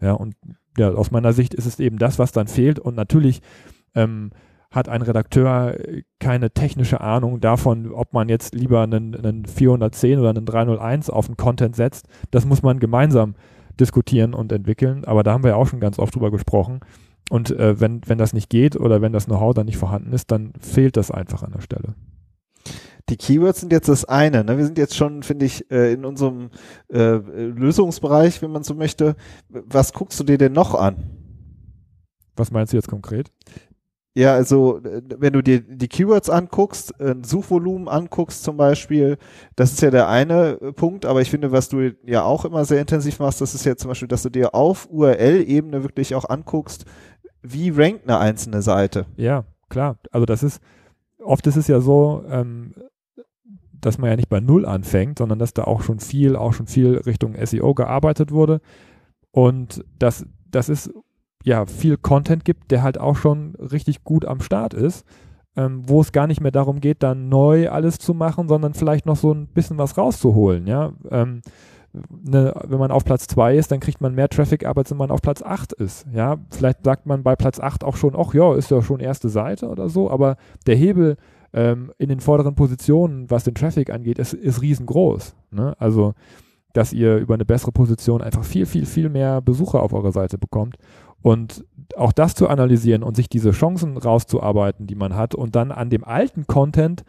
Ja, 0.01 0.13
und 0.13 0.35
ja, 0.77 0.89
aus 0.91 1.11
meiner 1.11 1.33
Sicht 1.33 1.53
ist 1.53 1.65
es 1.65 1.79
eben 1.79 1.97
das, 1.97 2.19
was 2.19 2.31
dann 2.31 2.47
fehlt. 2.47 2.79
Und 2.79 2.95
natürlich 2.95 3.41
ähm, 3.95 4.31
hat 4.77 4.87
ein 4.87 5.01
Redakteur 5.01 5.75
keine 6.19 6.51
technische 6.51 7.01
Ahnung 7.01 7.41
davon, 7.41 7.91
ob 7.91 8.13
man 8.13 8.29
jetzt 8.29 8.55
lieber 8.55 8.81
einen, 8.81 9.13
einen 9.15 9.45
410 9.45 10.19
oder 10.19 10.29
einen 10.29 10.45
301 10.45 11.09
auf 11.09 11.25
den 11.27 11.35
Content 11.35 11.75
setzt. 11.75 12.07
Das 12.31 12.45
muss 12.45 12.63
man 12.63 12.79
gemeinsam 12.79 13.35
diskutieren 13.79 14.33
und 14.33 14.51
entwickeln. 14.51 15.03
Aber 15.03 15.23
da 15.23 15.33
haben 15.33 15.43
wir 15.43 15.51
ja 15.51 15.55
auch 15.57 15.67
schon 15.67 15.81
ganz 15.81 15.99
oft 15.99 16.15
drüber 16.15 16.31
gesprochen. 16.31 16.79
Und 17.29 17.51
äh, 17.51 17.79
wenn, 17.81 18.01
wenn 18.05 18.17
das 18.17 18.31
nicht 18.31 18.49
geht 18.49 18.77
oder 18.77 19.01
wenn 19.01 19.11
das 19.11 19.25
Know-how 19.25 19.53
dann 19.53 19.65
nicht 19.65 19.77
vorhanden 19.77 20.13
ist, 20.13 20.31
dann 20.31 20.53
fehlt 20.61 20.95
das 20.95 21.11
einfach 21.11 21.43
an 21.43 21.51
der 21.51 21.61
Stelle 21.61 21.95
die 23.09 23.17
Keywords 23.17 23.61
sind 23.61 23.71
jetzt 23.71 23.87
das 23.87 24.05
eine. 24.05 24.43
Ne? 24.43 24.57
Wir 24.57 24.65
sind 24.65 24.77
jetzt 24.77 24.95
schon, 24.95 25.23
finde 25.23 25.45
ich, 25.45 25.69
äh, 25.71 25.93
in 25.93 26.03
unserem 26.03 26.49
äh, 26.91 27.15
Lösungsbereich, 27.15 28.41
wenn 28.41 28.51
man 28.51 28.63
so 28.63 28.73
möchte. 28.73 29.15
Was 29.49 29.93
guckst 29.93 30.19
du 30.19 30.23
dir 30.23 30.37
denn 30.37 30.53
noch 30.53 30.75
an? 30.75 31.09
Was 32.35 32.51
meinst 32.51 32.73
du 32.73 32.77
jetzt 32.77 32.89
konkret? 32.89 33.31
Ja, 34.17 34.33
also 34.33 34.79
äh, 34.79 35.03
wenn 35.19 35.33
du 35.33 35.43
dir 35.43 35.61
die 35.61 35.87
Keywords 35.87 36.31
anguckst, 36.31 36.99
ein 36.99 37.23
Suchvolumen 37.23 37.87
anguckst 37.87 38.43
zum 38.43 38.57
Beispiel, 38.57 39.19
das 39.55 39.73
ist 39.73 39.81
ja 39.83 39.91
der 39.91 40.07
eine 40.07 40.55
Punkt, 40.75 41.05
aber 41.05 41.21
ich 41.21 41.29
finde, 41.29 41.51
was 41.51 41.69
du 41.69 41.91
ja 42.03 42.23
auch 42.23 42.43
immer 42.43 42.65
sehr 42.65 42.81
intensiv 42.81 43.19
machst, 43.19 43.41
das 43.41 43.53
ist 43.53 43.63
ja 43.63 43.75
zum 43.75 43.89
Beispiel, 43.89 44.07
dass 44.07 44.23
du 44.23 44.31
dir 44.31 44.55
auf 44.55 44.89
URL-Ebene 44.89 45.83
wirklich 45.83 46.15
auch 46.15 46.27
anguckst, 46.27 46.85
wie 47.43 47.69
rankt 47.69 48.05
eine 48.09 48.17
einzelne 48.17 48.63
Seite. 48.63 49.05
Ja, 49.17 49.45
klar. 49.69 49.99
Also 50.09 50.25
das 50.25 50.41
ist, 50.41 50.61
oft 51.19 51.45
ist 51.45 51.55
es 51.55 51.67
ja 51.67 51.79
so, 51.79 52.23
ähm, 52.27 52.73
dass 53.71 53.99
man 53.99 54.09
ja 54.09 54.15
nicht 54.15 54.29
bei 54.29 54.39
Null 54.39 54.65
anfängt, 54.65 55.19
sondern 55.19 55.37
dass 55.37 55.53
da 55.53 55.65
auch 55.65 55.83
schon 55.83 55.99
viel, 55.99 56.35
auch 56.35 56.53
schon 56.53 56.65
viel 56.65 56.97
Richtung 57.05 57.35
SEO 57.39 57.75
gearbeitet 57.75 58.31
wurde. 58.31 58.61
Und 59.29 59.85
dass, 59.99 60.25
dass 60.49 60.69
es 60.69 60.91
ja 61.47 61.65
viel 61.65 61.97
Content 61.97 62.45
gibt, 62.45 62.71
der 62.71 62.83
halt 62.83 62.99
auch 62.99 63.15
schon 63.15 63.55
richtig 63.55 64.03
gut 64.03 64.25
am 64.25 64.41
Start 64.41 64.73
ist, 64.73 65.05
ähm, 65.55 65.83
wo 65.87 66.01
es 66.01 66.11
gar 66.11 66.27
nicht 66.27 66.41
mehr 66.41 66.51
darum 66.51 66.79
geht, 66.81 67.01
dann 67.03 67.29
neu 67.29 67.69
alles 67.69 67.97
zu 67.97 68.13
machen, 68.13 68.47
sondern 68.47 68.73
vielleicht 68.73 69.05
noch 69.05 69.15
so 69.15 69.33
ein 69.33 69.47
bisschen 69.47 69.77
was 69.77 69.97
rauszuholen, 69.97 70.67
ja. 70.67 70.91
Ähm, 71.09 71.41
Ne, 72.23 72.53
wenn 72.65 72.79
man 72.79 72.91
auf 72.91 73.05
Platz 73.05 73.27
2 73.27 73.55
ist, 73.55 73.71
dann 73.71 73.79
kriegt 73.79 74.01
man 74.01 74.13
mehr 74.13 74.29
Traffic 74.29 74.65
ab, 74.65 74.77
als 74.77 74.91
wenn 74.91 74.97
man 74.97 75.09
auf 75.09 75.21
Platz 75.21 75.41
8 75.41 75.73
ist. 75.73 76.05
Ja, 76.13 76.37
vielleicht 76.51 76.83
sagt 76.83 77.05
man 77.05 77.23
bei 77.23 77.35
Platz 77.35 77.59
8 77.59 77.83
auch 77.83 77.95
schon, 77.95 78.13
ach 78.15 78.33
ja, 78.33 78.53
ist 78.55 78.69
ja 78.69 78.81
schon 78.81 78.99
erste 78.99 79.29
Seite 79.29 79.67
oder 79.69 79.89
so, 79.89 80.11
aber 80.11 80.35
der 80.67 80.75
Hebel 80.75 81.17
ähm, 81.53 81.91
in 81.97 82.09
den 82.09 82.19
vorderen 82.19 82.55
Positionen, 82.55 83.29
was 83.31 83.45
den 83.45 83.55
Traffic 83.55 83.89
angeht, 83.89 84.19
ist, 84.19 84.33
ist 84.33 84.61
riesengroß. 84.61 85.35
Ne? 85.51 85.75
Also, 85.79 86.13
dass 86.73 86.93
ihr 86.93 87.17
über 87.17 87.33
eine 87.33 87.45
bessere 87.45 87.71
Position 87.71 88.21
einfach 88.21 88.43
viel, 88.43 88.65
viel, 88.65 88.85
viel 88.85 89.09
mehr 89.09 89.41
Besucher 89.41 89.81
auf 89.81 89.93
eurer 89.93 90.11
Seite 90.11 90.37
bekommt. 90.37 90.75
Und 91.21 91.65
auch 91.95 92.11
das 92.11 92.35
zu 92.35 92.47
analysieren 92.47 93.03
und 93.03 93.15
sich 93.15 93.29
diese 93.29 93.51
Chancen 93.51 93.97
rauszuarbeiten, 93.97 94.87
die 94.87 94.95
man 94.95 95.15
hat 95.15 95.35
und 95.35 95.55
dann 95.55 95.71
an 95.71 95.89
dem 95.89 96.03
alten 96.03 96.47
Content 96.47 97.03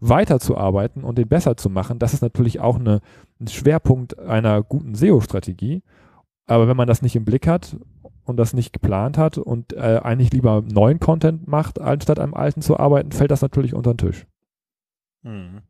weiterzuarbeiten 0.00 1.02
und 1.02 1.16
den 1.16 1.28
besser 1.28 1.56
zu 1.56 1.70
machen, 1.70 1.98
das 1.98 2.12
ist 2.12 2.20
natürlich 2.20 2.60
auch 2.60 2.78
eine, 2.78 3.00
ein 3.40 3.48
Schwerpunkt 3.48 4.18
einer 4.18 4.62
guten 4.62 4.94
SEO-Strategie. 4.94 5.82
Aber 6.46 6.68
wenn 6.68 6.76
man 6.76 6.88
das 6.88 7.00
nicht 7.00 7.16
im 7.16 7.24
Blick 7.24 7.46
hat 7.46 7.76
und 8.24 8.36
das 8.36 8.52
nicht 8.52 8.72
geplant 8.72 9.16
hat 9.16 9.38
und 9.38 9.72
äh, 9.72 10.00
eigentlich 10.02 10.32
lieber 10.32 10.62
neuen 10.62 11.00
Content 11.00 11.48
macht, 11.48 11.80
anstatt 11.80 12.18
am 12.18 12.34
alten 12.34 12.60
zu 12.60 12.78
arbeiten, 12.78 13.12
fällt 13.12 13.30
das 13.30 13.40
natürlich 13.40 13.74
unter 13.74 13.94
den 13.94 13.98
Tisch. 13.98 14.26
Hm. 15.22 15.62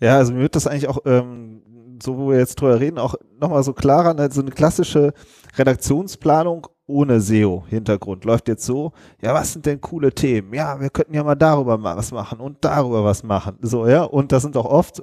Ja, 0.00 0.16
also 0.18 0.32
mir 0.32 0.40
wird 0.40 0.54
das 0.54 0.68
eigentlich 0.68 0.88
auch 0.88 0.98
ähm, 1.04 1.62
so 2.02 2.18
wo 2.18 2.30
wir 2.30 2.38
jetzt 2.38 2.60
drüber 2.60 2.80
reden, 2.80 2.98
auch 2.98 3.14
nochmal 3.40 3.62
so 3.62 3.72
klarer, 3.72 4.14
ne, 4.14 4.30
so 4.30 4.40
eine 4.40 4.50
klassische 4.50 5.12
Redaktionsplanung 5.56 6.68
ohne 6.90 7.20
SEO-Hintergrund 7.20 8.24
läuft 8.24 8.48
jetzt 8.48 8.66
so, 8.66 8.92
ja, 9.22 9.32
was 9.32 9.52
sind 9.52 9.64
denn 9.64 9.80
coole 9.80 10.12
Themen? 10.12 10.52
Ja, 10.52 10.80
wir 10.80 10.90
könnten 10.90 11.14
ja 11.14 11.22
mal 11.22 11.36
darüber 11.36 11.78
mal 11.78 11.96
was 11.96 12.12
machen 12.12 12.40
und 12.40 12.58
darüber 12.62 13.04
was 13.04 13.22
machen. 13.22 13.56
So, 13.62 13.86
ja, 13.86 14.02
und 14.02 14.32
das 14.32 14.42
sind 14.42 14.56
auch 14.56 14.66
oft, 14.66 15.02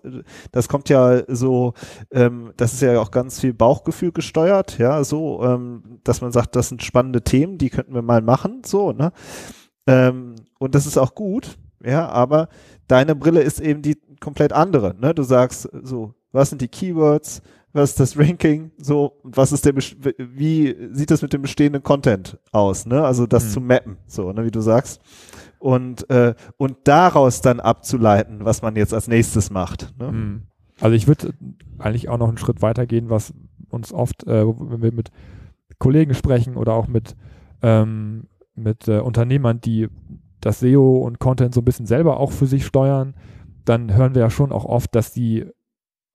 das 0.51 0.67
kommt 0.67 0.89
ja 0.89 1.21
so, 1.27 1.73
ähm, 2.11 2.51
das 2.57 2.73
ist 2.73 2.81
ja 2.81 2.99
auch 2.99 3.11
ganz 3.11 3.39
viel 3.39 3.53
Bauchgefühl 3.53 4.11
gesteuert, 4.11 4.77
ja, 4.77 5.03
so, 5.03 5.41
ähm, 5.43 5.99
dass 6.03 6.21
man 6.21 6.31
sagt, 6.31 6.55
das 6.55 6.69
sind 6.69 6.83
spannende 6.83 7.23
Themen, 7.23 7.57
die 7.57 7.69
könnten 7.69 7.93
wir 7.93 8.01
mal 8.01 8.21
machen, 8.21 8.61
so, 8.65 8.91
ne? 8.91 9.11
Ähm, 9.87 10.35
und 10.59 10.75
das 10.75 10.85
ist 10.85 10.97
auch 10.97 11.15
gut, 11.15 11.57
ja, 11.83 12.09
aber 12.09 12.49
deine 12.87 13.15
Brille 13.15 13.41
ist 13.41 13.59
eben 13.59 13.81
die 13.81 13.97
komplett 14.19 14.51
andere, 14.51 14.95
ne? 14.99 15.13
Du 15.13 15.23
sagst 15.23 15.69
so, 15.83 16.13
was 16.31 16.49
sind 16.49 16.61
die 16.61 16.67
Keywords? 16.67 17.41
was 17.77 17.91
ist 17.91 17.99
das 17.99 18.17
Ranking, 18.17 18.71
so, 18.77 19.13
was 19.23 19.51
ist 19.51 19.65
der, 19.65 19.75
wie 19.75 20.75
sieht 20.91 21.11
das 21.11 21.21
mit 21.21 21.33
dem 21.33 21.43
bestehenden 21.43 21.83
Content 21.83 22.39
aus, 22.51 22.85
ne? 22.85 23.03
Also 23.03 23.27
das 23.27 23.45
mhm. 23.45 23.49
zu 23.49 23.61
mappen, 23.61 23.97
so, 24.07 24.31
ne, 24.33 24.43
wie 24.45 24.51
du 24.51 24.61
sagst. 24.61 25.01
Und, 25.59 26.09
äh, 26.09 26.35
und 26.57 26.77
daraus 26.83 27.41
dann 27.41 27.59
abzuleiten, 27.59 28.45
was 28.45 28.61
man 28.61 28.75
jetzt 28.75 28.93
als 28.93 29.07
nächstes 29.07 29.49
macht. 29.49 29.93
Ne? 29.99 30.11
Mhm. 30.11 30.41
Also 30.79 30.95
ich 30.95 31.07
würde 31.07 31.33
eigentlich 31.79 32.09
auch 32.09 32.17
noch 32.17 32.27
einen 32.27 32.37
Schritt 32.37 32.61
weitergehen, 32.61 33.09
was 33.09 33.33
uns 33.69 33.91
oft, 33.91 34.25
äh, 34.27 34.45
wenn 34.45 34.81
wir 34.81 34.93
mit 34.93 35.11
Kollegen 35.79 36.13
sprechen 36.13 36.57
oder 36.57 36.73
auch 36.73 36.87
mit, 36.87 37.15
ähm, 37.61 38.27
mit 38.55 38.87
äh, 38.87 38.99
Unternehmern, 38.99 39.61
die 39.61 39.87
das 40.41 40.59
SEO 40.59 40.97
und 40.99 41.19
Content 41.19 41.55
so 41.55 41.61
ein 41.61 41.65
bisschen 41.65 41.87
selber 41.87 42.19
auch 42.19 42.31
für 42.31 42.45
sich 42.45 42.65
steuern, 42.65 43.15
dann 43.65 43.95
hören 43.95 44.13
wir 44.13 44.21
ja 44.21 44.29
schon 44.29 44.51
auch 44.51 44.65
oft, 44.65 44.93
dass 44.93 45.11
die 45.11 45.45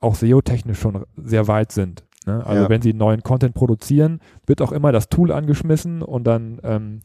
auch 0.02 0.14
SEO-technisch 0.14 0.78
schon 0.78 1.04
sehr 1.16 1.48
weit 1.48 1.72
sind. 1.72 2.04
Ne? 2.26 2.44
Also 2.46 2.64
ja. 2.64 2.68
wenn 2.68 2.82
sie 2.82 2.92
neuen 2.92 3.22
Content 3.22 3.54
produzieren, 3.54 4.20
wird 4.46 4.62
auch 4.62 4.72
immer 4.72 4.92
das 4.92 5.08
Tool 5.08 5.32
angeschmissen 5.32 6.02
und 6.02 6.24
dann 6.24 6.60
ähm, 6.62 7.00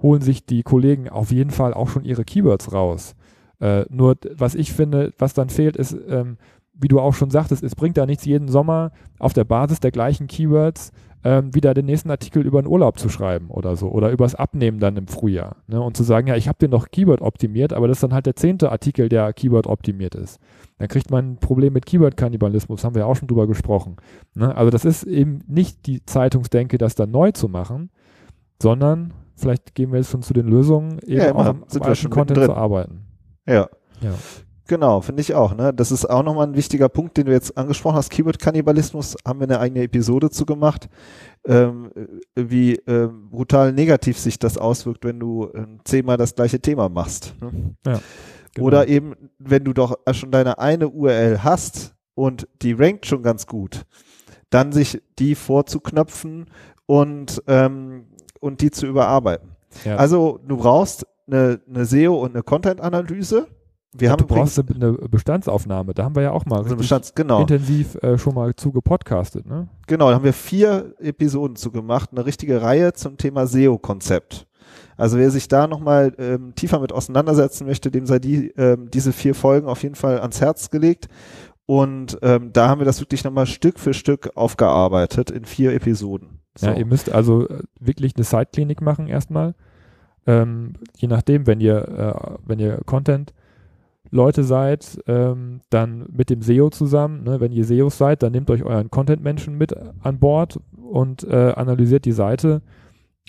holen 0.00 0.22
sich 0.22 0.46
die 0.46 0.62
Kollegen 0.62 1.08
auf 1.08 1.30
jeden 1.30 1.50
Fall 1.50 1.74
auch 1.74 1.88
schon 1.88 2.04
ihre 2.04 2.24
Keywords 2.24 2.72
raus. 2.72 3.14
Äh, 3.60 3.84
nur 3.90 4.16
was 4.36 4.54
ich 4.54 4.72
finde, 4.72 5.12
was 5.18 5.34
dann 5.34 5.50
fehlt, 5.50 5.76
ist, 5.76 5.96
ähm, 6.08 6.38
wie 6.74 6.88
du 6.88 6.98
auch 6.98 7.14
schon 7.14 7.30
sagtest, 7.30 7.62
es 7.62 7.74
bringt 7.74 7.96
da 7.96 8.06
nichts 8.06 8.24
jeden 8.24 8.48
Sommer 8.48 8.92
auf 9.18 9.34
der 9.34 9.44
Basis 9.44 9.80
der 9.80 9.90
gleichen 9.90 10.28
Keywords 10.28 10.92
ähm, 11.22 11.54
wieder 11.54 11.74
den 11.74 11.86
nächsten 11.86 12.10
Artikel 12.10 12.46
über 12.46 12.62
den 12.62 12.68
Urlaub 12.68 12.98
zu 12.98 13.08
schreiben 13.08 13.50
oder 13.50 13.76
so 13.76 13.88
oder 13.88 14.10
übers 14.10 14.34
Abnehmen 14.34 14.80
dann 14.80 14.96
im 14.96 15.06
Frühjahr 15.06 15.56
ne? 15.66 15.80
und 15.80 15.96
zu 15.96 16.02
sagen, 16.02 16.28
ja, 16.28 16.36
ich 16.36 16.48
habe 16.48 16.58
den 16.58 16.70
noch 16.70 16.88
Keyword 16.90 17.20
optimiert, 17.20 17.72
aber 17.72 17.88
das 17.88 17.98
ist 17.98 18.02
dann 18.02 18.14
halt 18.14 18.26
der 18.26 18.36
zehnte 18.36 18.72
Artikel, 18.72 19.08
der 19.08 19.32
Keyword 19.32 19.66
optimiert 19.66 20.14
ist. 20.14 20.38
Dann 20.78 20.88
kriegt 20.88 21.10
man 21.10 21.32
ein 21.32 21.36
Problem 21.36 21.74
mit 21.74 21.84
Keyword-Kannibalismus, 21.84 22.84
haben 22.84 22.94
wir 22.94 23.00
ja 23.00 23.06
auch 23.06 23.16
schon 23.16 23.28
drüber 23.28 23.46
gesprochen. 23.46 23.96
Ne? 24.34 24.56
Also 24.56 24.70
das 24.70 24.84
ist 24.84 25.04
eben 25.04 25.40
nicht 25.46 25.86
die 25.86 26.04
Zeitungsdenke, 26.06 26.78
das 26.78 26.94
dann 26.94 27.10
neu 27.10 27.32
zu 27.32 27.48
machen, 27.48 27.90
sondern 28.62 29.12
vielleicht 29.36 29.74
gehen 29.74 29.92
wir 29.92 29.98
jetzt 29.98 30.10
schon 30.10 30.22
zu 30.22 30.32
den 30.32 30.46
Lösungen, 30.46 30.98
eben 31.00 31.20
ja, 31.20 31.34
auch 31.34 31.44
am, 31.44 31.64
am 31.70 31.82
alten 31.82 32.10
Content 32.10 32.44
zu 32.44 32.54
arbeiten. 32.54 33.06
Ja. 33.46 33.68
ja. 34.00 34.14
Genau, 34.70 35.00
finde 35.00 35.20
ich 35.20 35.34
auch. 35.34 35.56
Ne? 35.56 35.74
Das 35.74 35.90
ist 35.90 36.08
auch 36.08 36.22
nochmal 36.22 36.46
ein 36.46 36.54
wichtiger 36.54 36.88
Punkt, 36.88 37.16
den 37.16 37.26
du 37.26 37.32
jetzt 37.32 37.58
angesprochen 37.58 37.96
hast. 37.96 38.08
Keyword-Kannibalismus 38.10 39.16
haben 39.26 39.40
wir 39.40 39.48
eine 39.48 39.58
eigene 39.58 39.82
Episode 39.82 40.30
zu 40.30 40.46
gemacht, 40.46 40.88
ähm, 41.44 41.90
wie 42.36 42.74
ähm, 42.86 43.30
brutal 43.30 43.72
negativ 43.72 44.16
sich 44.16 44.38
das 44.38 44.56
auswirkt, 44.56 45.04
wenn 45.04 45.18
du 45.18 45.50
ähm, 45.56 45.80
zehnmal 45.82 46.18
das 46.18 46.36
gleiche 46.36 46.60
Thema 46.60 46.88
machst. 46.88 47.34
Ne? 47.40 47.74
Ja. 47.84 48.00
Genau. 48.54 48.66
Oder 48.68 48.86
eben, 48.86 49.16
wenn 49.40 49.64
du 49.64 49.72
doch 49.72 49.98
schon 50.12 50.30
deine 50.30 50.60
eine 50.60 50.88
URL 50.88 51.42
hast 51.42 51.96
und 52.14 52.46
die 52.62 52.72
rankt 52.72 53.06
schon 53.06 53.24
ganz 53.24 53.48
gut, 53.48 53.86
dann 54.50 54.70
sich 54.70 55.02
die 55.18 55.34
vorzuknöpfen 55.34 56.46
und, 56.86 57.42
ähm, 57.48 58.06
und 58.38 58.60
die 58.60 58.70
zu 58.70 58.86
überarbeiten. 58.86 59.50
Ja. 59.84 59.96
Also 59.96 60.38
du 60.46 60.58
brauchst 60.58 61.08
eine, 61.26 61.60
eine 61.68 61.84
SEO 61.86 62.22
und 62.22 62.36
eine 62.36 62.44
Content-Analyse. 62.44 63.48
Wir 63.92 64.10
haben 64.10 64.18
du 64.18 64.26
brauchst 64.26 64.58
eine 64.58 64.92
Bestandsaufnahme, 64.92 65.94
da 65.94 66.04
haben 66.04 66.14
wir 66.14 66.22
ja 66.22 66.30
auch 66.30 66.46
mal 66.46 66.62
Bestands, 66.62 67.12
genau. 67.14 67.40
intensiv 67.40 67.96
äh, 68.02 68.18
schon 68.18 68.34
mal 68.36 68.54
zu 68.54 68.70
gepodcastet. 68.70 69.46
Ne? 69.46 69.68
Genau, 69.88 70.10
da 70.10 70.14
haben 70.14 70.24
wir 70.24 70.32
vier 70.32 70.94
Episoden 71.00 71.56
zu 71.56 71.72
gemacht, 71.72 72.10
eine 72.12 72.24
richtige 72.24 72.62
Reihe 72.62 72.92
zum 72.92 73.16
Thema 73.16 73.48
SEO-Konzept. 73.48 74.46
Also 74.96 75.18
wer 75.18 75.30
sich 75.30 75.48
da 75.48 75.66
nochmal 75.66 76.12
ähm, 76.18 76.54
tiefer 76.54 76.78
mit 76.78 76.92
auseinandersetzen 76.92 77.66
möchte, 77.66 77.90
dem 77.90 78.06
sei 78.06 78.20
die, 78.20 78.48
ähm, 78.56 78.90
diese 78.90 79.12
vier 79.12 79.34
Folgen 79.34 79.66
auf 79.66 79.82
jeden 79.82 79.96
Fall 79.96 80.20
ans 80.20 80.40
Herz 80.40 80.70
gelegt. 80.70 81.08
Und 81.66 82.18
ähm, 82.22 82.52
da 82.52 82.68
haben 82.68 82.80
wir 82.80 82.84
das 82.84 83.00
wirklich 83.00 83.24
nochmal 83.24 83.46
Stück 83.46 83.80
für 83.80 83.94
Stück 83.94 84.36
aufgearbeitet 84.36 85.30
in 85.30 85.44
vier 85.44 85.72
Episoden. 85.72 86.40
So. 86.56 86.66
Ja, 86.66 86.74
ihr 86.74 86.86
müsst 86.86 87.10
also 87.10 87.48
äh, 87.48 87.62
wirklich 87.78 88.14
eine 88.14 88.24
Side-Klinik 88.24 88.82
machen 88.82 89.06
erstmal. 89.06 89.54
Ähm, 90.26 90.74
je 90.96 91.08
nachdem, 91.08 91.46
wenn 91.46 91.60
ihr, 91.60 91.88
äh, 91.88 92.36
wenn 92.44 92.58
ihr 92.58 92.80
Content 92.84 93.32
Leute 94.10 94.42
seid, 94.42 94.98
ähm, 95.06 95.60
dann 95.70 96.06
mit 96.10 96.30
dem 96.30 96.42
SEO 96.42 96.70
zusammen. 96.70 97.22
Ne? 97.24 97.40
Wenn 97.40 97.52
ihr 97.52 97.64
SEOs 97.64 97.96
seid, 97.96 98.22
dann 98.22 98.32
nehmt 98.32 98.50
euch 98.50 98.64
euren 98.64 98.90
Content-Menschen 98.90 99.56
mit 99.56 99.74
an 100.00 100.18
Bord 100.18 100.58
und 100.76 101.24
äh, 101.24 101.52
analysiert 101.54 102.04
die 102.04 102.12
Seite 102.12 102.62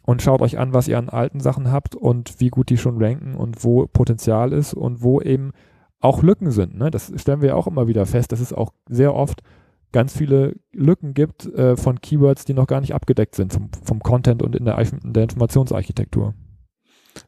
und 0.05 0.21
schaut 0.21 0.41
euch 0.41 0.57
an, 0.57 0.73
was 0.73 0.87
ihr 0.87 0.97
an 0.97 1.09
alten 1.09 1.39
Sachen 1.39 1.71
habt 1.71 1.95
und 1.95 2.39
wie 2.39 2.49
gut 2.49 2.69
die 2.69 2.77
schon 2.77 3.01
ranken 3.01 3.35
und 3.35 3.63
wo 3.63 3.85
Potenzial 3.85 4.51
ist 4.53 4.73
und 4.73 5.03
wo 5.03 5.21
eben 5.21 5.51
auch 5.99 6.23
Lücken 6.23 6.49
sind. 6.49 6.77
Ne? 6.77 6.89
Das 6.89 7.11
stellen 7.15 7.41
wir 7.41 7.55
auch 7.55 7.67
immer 7.67 7.87
wieder 7.87 8.05
fest, 8.07 8.31
dass 8.31 8.39
es 8.39 8.51
auch 8.51 8.73
sehr 8.89 9.13
oft 9.13 9.43
ganz 9.91 10.17
viele 10.17 10.55
Lücken 10.71 11.13
gibt 11.13 11.45
äh, 11.45 11.75
von 11.75 12.01
Keywords, 12.01 12.45
die 12.45 12.53
noch 12.53 12.65
gar 12.65 12.81
nicht 12.81 12.95
abgedeckt 12.95 13.35
sind 13.35 13.53
vom, 13.53 13.69
vom 13.83 13.99
Content 13.99 14.41
und 14.41 14.55
in 14.55 14.65
der, 14.65 14.79
in 14.79 15.13
der 15.13 15.23
Informationsarchitektur. 15.23 16.33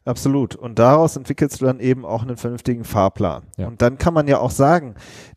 Absolut. 0.04 0.54
Und 0.56 0.78
daraus 0.78 1.16
entwickelst 1.16 1.60
du 1.60 1.66
dann 1.66 1.80
eben 1.80 2.04
auch 2.04 2.22
einen 2.22 2.36
vernünftigen 2.36 2.84
Fahrplan. 2.84 3.44
Ja. 3.56 3.68
Und 3.68 3.82
dann 3.82 3.98
kann 3.98 4.14
man 4.14 4.28
ja 4.28 4.38
auch 4.38 4.50
sagen, 4.50 4.94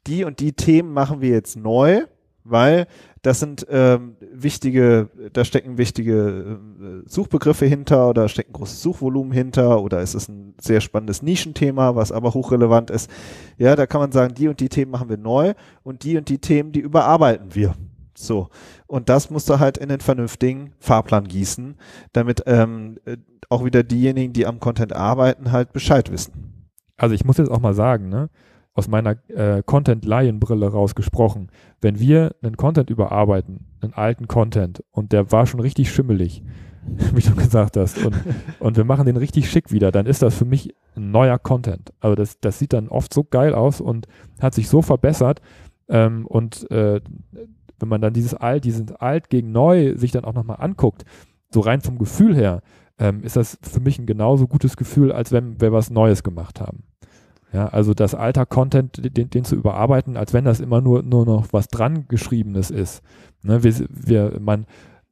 die 0.07 0.23
und 0.23 0.39
die 0.39 0.53
Themen 0.53 0.93
machen 0.93 1.21
wir 1.21 1.29
jetzt 1.29 1.55
neu, 1.55 2.03
weil 2.43 2.87
das 3.21 3.39
sind 3.39 3.65
ähm, 3.69 4.15
wichtige, 4.31 5.09
da 5.33 5.43
stecken 5.43 5.77
wichtige 5.77 6.59
äh, 6.81 7.09
Suchbegriffe 7.09 7.65
hinter 7.65 8.09
oder 8.09 8.29
steckt 8.29 8.51
ein 8.51 8.53
großes 8.53 8.81
Suchvolumen 8.81 9.33
hinter 9.33 9.81
oder 9.81 10.01
ist 10.01 10.13
es 10.13 10.29
ein 10.29 10.53
sehr 10.61 10.79
spannendes 10.79 11.21
Nischenthema, 11.21 11.95
was 11.95 12.11
aber 12.11 12.33
hochrelevant 12.33 12.89
ist. 12.89 13.09
Ja, 13.57 13.75
da 13.75 13.85
kann 13.85 13.99
man 13.99 14.11
sagen, 14.11 14.33
die 14.33 14.47
und 14.47 14.59
die 14.59 14.69
Themen 14.69 14.91
machen 14.91 15.09
wir 15.09 15.17
neu 15.17 15.55
und 15.83 16.03
die 16.03 16.17
und 16.17 16.29
die 16.29 16.39
Themen, 16.39 16.71
die 16.71 16.79
überarbeiten 16.79 17.53
wir. 17.53 17.75
So. 18.17 18.49
Und 18.87 19.09
das 19.09 19.29
musst 19.29 19.49
du 19.49 19.59
halt 19.59 19.77
in 19.77 19.89
den 19.89 19.99
vernünftigen 19.99 20.73
Fahrplan 20.79 21.27
gießen, 21.27 21.75
damit 22.13 22.43
ähm, 22.47 22.97
äh, 23.05 23.17
auch 23.49 23.63
wieder 23.63 23.83
diejenigen, 23.83 24.33
die 24.33 24.47
am 24.47 24.59
Content 24.59 24.93
arbeiten, 24.93 25.51
halt 25.51 25.71
Bescheid 25.71 26.11
wissen. 26.11 26.71
Also 26.97 27.13
ich 27.13 27.23
muss 27.23 27.37
jetzt 27.37 27.51
auch 27.51 27.59
mal 27.59 27.75
sagen, 27.75 28.09
ne? 28.09 28.29
aus 28.73 28.87
meiner 28.87 29.17
äh, 29.29 29.61
Content-Laienbrille 29.63 30.67
rausgesprochen, 30.67 31.51
wenn 31.79 31.99
wir 31.99 32.35
einen 32.41 32.57
Content 32.57 32.89
überarbeiten, 32.89 33.67
einen 33.81 33.93
alten 33.93 34.27
Content, 34.27 34.83
und 34.91 35.13
der 35.13 35.31
war 35.31 35.45
schon 35.45 35.59
richtig 35.59 35.91
schimmelig, 35.91 36.43
wie 37.13 37.21
du 37.21 37.35
gesagt 37.35 37.77
hast, 37.77 38.03
und, 38.03 38.15
und 38.59 38.77
wir 38.77 38.83
machen 38.83 39.05
den 39.05 39.17
richtig 39.17 39.49
schick 39.49 39.71
wieder, 39.71 39.91
dann 39.91 40.07
ist 40.07 40.21
das 40.21 40.35
für 40.35 40.45
mich 40.45 40.75
ein 40.95 41.11
neuer 41.11 41.37
Content. 41.37 41.93
Also 41.99 42.15
das, 42.15 42.39
das 42.39 42.57
sieht 42.57 42.73
dann 42.73 42.87
oft 42.87 43.13
so 43.13 43.23
geil 43.23 43.53
aus 43.53 43.79
und 43.79 44.07
hat 44.39 44.55
sich 44.55 44.69
so 44.69 44.81
verbessert. 44.81 45.41
Ähm, 45.89 46.25
und 46.25 46.69
äh, 46.69 46.99
wenn 47.79 47.89
man 47.89 48.01
dann 48.01 48.13
dieses 48.13 48.33
Alt, 48.33 48.63
diesen 48.63 48.95
Alt 48.95 49.29
gegen 49.29 49.51
Neu 49.51 49.95
sich 49.95 50.11
dann 50.11 50.25
auch 50.25 50.33
nochmal 50.33 50.57
anguckt, 50.59 51.05
so 51.49 51.59
rein 51.61 51.81
vom 51.81 51.97
Gefühl 51.97 52.35
her, 52.35 52.61
ähm, 52.99 53.23
ist 53.23 53.35
das 53.35 53.57
für 53.61 53.79
mich 53.79 53.99
ein 53.99 54.05
genauso 54.05 54.47
gutes 54.47 54.77
Gefühl, 54.77 55.11
als 55.11 55.31
wenn 55.31 55.61
wir 55.61 55.71
was 55.71 55.89
Neues 55.89 56.23
gemacht 56.23 56.59
haben. 56.59 56.83
Ja, 57.53 57.67
also 57.67 57.93
das 57.93 58.13
alter 58.13 58.45
Content, 58.45 59.17
den, 59.17 59.29
den, 59.29 59.45
zu 59.45 59.55
überarbeiten, 59.55 60.17
als 60.17 60.33
wenn 60.33 60.43
das 60.43 60.59
immer 60.59 60.81
nur, 60.81 61.03
nur 61.03 61.25
noch 61.25 61.53
was 61.53 61.69
dran 61.69 62.05
geschriebenes 62.09 62.71
ist. 62.71 63.01
Ne, 63.41 63.63
wir, 63.63 63.73
wir, 63.89 64.39
man, 64.41 64.65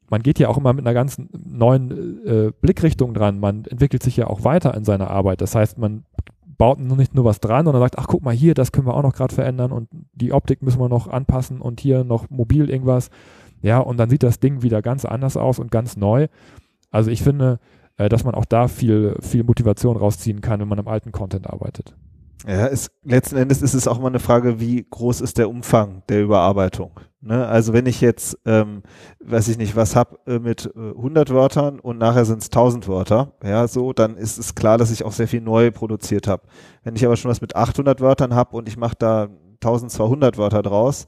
man 0.09 0.21
geht 0.21 0.39
ja 0.39 0.49
auch 0.49 0.57
immer 0.57 0.73
mit 0.73 0.85
einer 0.85 0.93
ganz 0.93 1.21
neuen 1.31 2.25
äh, 2.25 2.51
Blickrichtung 2.59 3.13
dran. 3.13 3.39
Man 3.39 3.63
entwickelt 3.65 4.03
sich 4.03 4.17
ja 4.17 4.27
auch 4.27 4.43
weiter 4.43 4.73
in 4.75 4.83
seiner 4.83 5.09
Arbeit. 5.09 5.39
Das 5.41 5.55
heißt, 5.55 5.77
man 5.77 6.03
baut 6.57 6.79
nicht 6.79 7.13
nur 7.13 7.25
was 7.25 7.39
dran, 7.39 7.65
sondern 7.65 7.81
sagt, 7.81 7.97
ach 7.97 8.07
guck 8.07 8.23
mal 8.23 8.33
hier, 8.33 8.53
das 8.53 8.71
können 8.71 8.87
wir 8.87 8.93
auch 8.93 9.03
noch 9.03 9.13
gerade 9.13 9.33
verändern 9.33 9.71
und 9.71 9.89
die 10.13 10.31
Optik 10.31 10.61
müssen 10.61 10.79
wir 10.79 10.89
noch 10.89 11.07
anpassen 11.07 11.61
und 11.61 11.79
hier 11.79 12.03
noch 12.03 12.29
mobil 12.29 12.69
irgendwas. 12.69 13.09
Ja, 13.61 13.79
und 13.79 13.97
dann 13.97 14.09
sieht 14.09 14.23
das 14.23 14.39
Ding 14.39 14.61
wieder 14.61 14.81
ganz 14.81 15.05
anders 15.05 15.37
aus 15.37 15.59
und 15.59 15.71
ganz 15.71 15.97
neu. 15.97 16.27
Also 16.91 17.09
ich 17.09 17.21
finde, 17.21 17.59
äh, 17.97 18.09
dass 18.09 18.23
man 18.23 18.35
auch 18.35 18.45
da 18.45 18.67
viel, 18.67 19.15
viel 19.21 19.43
Motivation 19.43 19.97
rausziehen 19.97 20.41
kann, 20.41 20.59
wenn 20.59 20.67
man 20.67 20.79
am 20.79 20.87
alten 20.87 21.11
Content 21.11 21.47
arbeitet. 21.49 21.95
Ja, 22.47 22.67
ist, 22.67 22.91
letzten 23.03 23.37
Endes 23.37 23.61
ist 23.61 23.73
es 23.73 23.87
auch 23.87 23.99
mal 23.99 24.07
eine 24.07 24.19
Frage, 24.19 24.59
wie 24.59 24.85
groß 24.89 25.21
ist 25.21 25.37
der 25.37 25.49
Umfang 25.49 26.03
der 26.09 26.21
Überarbeitung. 26.21 26.91
Ne? 27.21 27.47
Also 27.47 27.73
wenn 27.73 27.87
ich 27.87 28.01
jetzt, 28.01 28.37
ähm, 28.45 28.83
weiß 29.19 29.47
ich 29.47 29.57
nicht, 29.57 29.75
was 29.75 29.95
hab 29.95 30.27
äh, 30.27 30.37
mit 30.37 30.71
äh, 30.75 30.89
100 30.89 31.31
Wörtern 31.31 31.79
und 31.79 31.97
nachher 31.97 32.25
sind 32.25 32.43
es 32.43 32.47
1000 32.47 32.87
Wörter, 32.87 33.33
ja, 33.43 33.67
so, 33.67 33.93
dann 33.93 34.15
ist 34.15 34.37
es 34.37 34.53
klar, 34.53 34.77
dass 34.77 34.91
ich 34.91 35.03
auch 35.03 35.11
sehr 35.11 35.27
viel 35.27 35.41
neu 35.41 35.71
produziert 35.71 36.27
habe. 36.27 36.43
Wenn 36.83 36.95
ich 36.95 37.03
aber 37.03 37.17
schon 37.17 37.31
was 37.31 37.41
mit 37.41 37.55
800 37.55 37.99
Wörtern 37.99 38.35
habe 38.35 38.55
und 38.55 38.67
ich 38.67 38.77
mache 38.77 38.95
da 38.99 39.27
1200 39.55 40.37
Wörter 40.37 40.61
draus, 40.61 41.07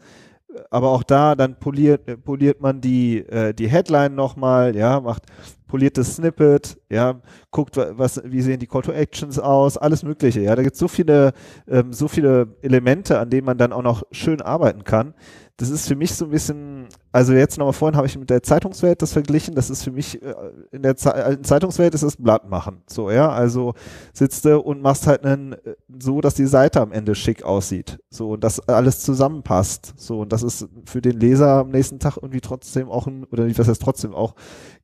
aber 0.72 0.90
auch 0.90 1.04
da, 1.04 1.36
dann 1.36 1.60
poliert, 1.60 2.08
äh, 2.08 2.18
poliert 2.18 2.62
man 2.62 2.82
die, 2.82 3.20
äh, 3.20 3.54
die 3.54 3.68
Headline 3.68 4.16
nochmal, 4.16 4.76
ja, 4.76 5.00
macht 5.00 5.24
poliertes 5.68 6.16
Snippet, 6.16 6.78
ja, 6.90 7.22
guckt, 7.52 7.78
was, 7.78 8.22
wie 8.26 8.42
sehen 8.42 8.60
die 8.60 8.68
Call 8.68 8.82
to 8.82 8.92
Actions 8.92 9.38
aus, 9.40 9.78
alles 9.78 10.04
Mögliche, 10.04 10.42
ja. 10.42 10.56
Da 10.56 10.64
gibt 10.64 10.74
es 10.74 10.80
so 10.80 10.88
viele, 10.88 11.34
ähm, 11.68 11.94
so 11.94 12.08
viele 12.08 12.56
Elemente, 12.62 13.20
an 13.20 13.30
denen 13.30 13.46
man 13.46 13.58
dann 13.58 13.74
auch 13.74 13.84
noch 13.84 14.04
schön 14.12 14.42
arbeiten 14.42 14.84
kann 14.84 15.14
das 15.58 15.72
ist 15.72 15.88
für 15.88 15.96
mich 15.96 16.14
so 16.14 16.26
ein 16.26 16.32
bisschen, 16.32 16.77
also 17.12 17.34
jetzt 17.34 17.58
nochmal 17.58 17.74
vorhin 17.74 17.98
habe 17.98 18.06
ich 18.06 18.18
mit 18.18 18.30
der 18.30 18.44
Zeitungswelt 18.44 19.02
das 19.02 19.14
verglichen, 19.14 19.56
das 19.56 19.70
ist 19.70 19.84
für 19.84 19.92
mich, 19.92 20.22
äh, 20.22 20.36
in 20.72 20.84
der 20.84 20.96
Ze 20.98 21.14
alten 21.14 21.44
Zeitungswelt 21.44 21.96
ist 21.96 22.04
das 22.04 22.18
Blatt 22.18 22.50
machen, 22.50 22.84
so, 22.86 23.10
ja, 23.10 23.30
also 23.30 23.74
sitzt 24.14 24.46
du 24.46 24.60
und 24.60 24.82
machst 24.82 25.08
halt 25.08 25.26
einen, 25.26 25.54
äh, 25.54 25.76
so, 26.00 26.22
dass 26.22 26.36
die 26.36 26.46
Seite 26.46 26.80
am 26.80 26.92
Ende 26.92 27.16
schick 27.16 27.44
aussieht, 27.44 28.00
so, 28.10 28.32
und 28.32 28.44
das 28.44 28.60
alles 28.68 29.00
zusammenpasst, 29.00 29.94
so, 29.98 30.20
und 30.20 30.32
das 30.32 30.44
ist 30.44 30.68
für 30.86 31.02
den 31.02 31.20
Leser 31.20 31.62
am 31.62 31.70
nächsten 31.70 31.98
Tag 31.98 32.18
irgendwie 32.18 32.42
trotzdem 32.42 32.90
auch 32.90 33.08
ein, 33.08 33.24
oder 33.26 33.46
nicht, 33.46 33.58
was 33.58 33.68
heißt 33.68 33.82
trotzdem 33.82 34.14
auch, 34.14 34.36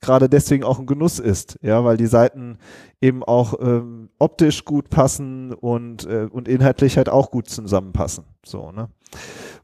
gerade 0.01 0.27
deswegen 0.27 0.63
auch 0.63 0.79
ein 0.79 0.87
Genuss 0.87 1.19
ist, 1.19 1.59
ja, 1.61 1.83
weil 1.85 1.97
die 1.97 2.07
Seiten 2.07 2.57
eben 2.99 3.23
auch 3.23 3.53
ähm, 3.61 4.09
optisch 4.17 4.65
gut 4.65 4.89
passen 4.89 5.53
und, 5.53 6.05
äh, 6.05 6.27
und 6.31 6.47
inhaltlich 6.47 6.97
halt 6.97 7.09
auch 7.09 7.29
gut 7.31 7.49
zusammenpassen, 7.49 8.23
so, 8.43 8.71
ne. 8.71 8.89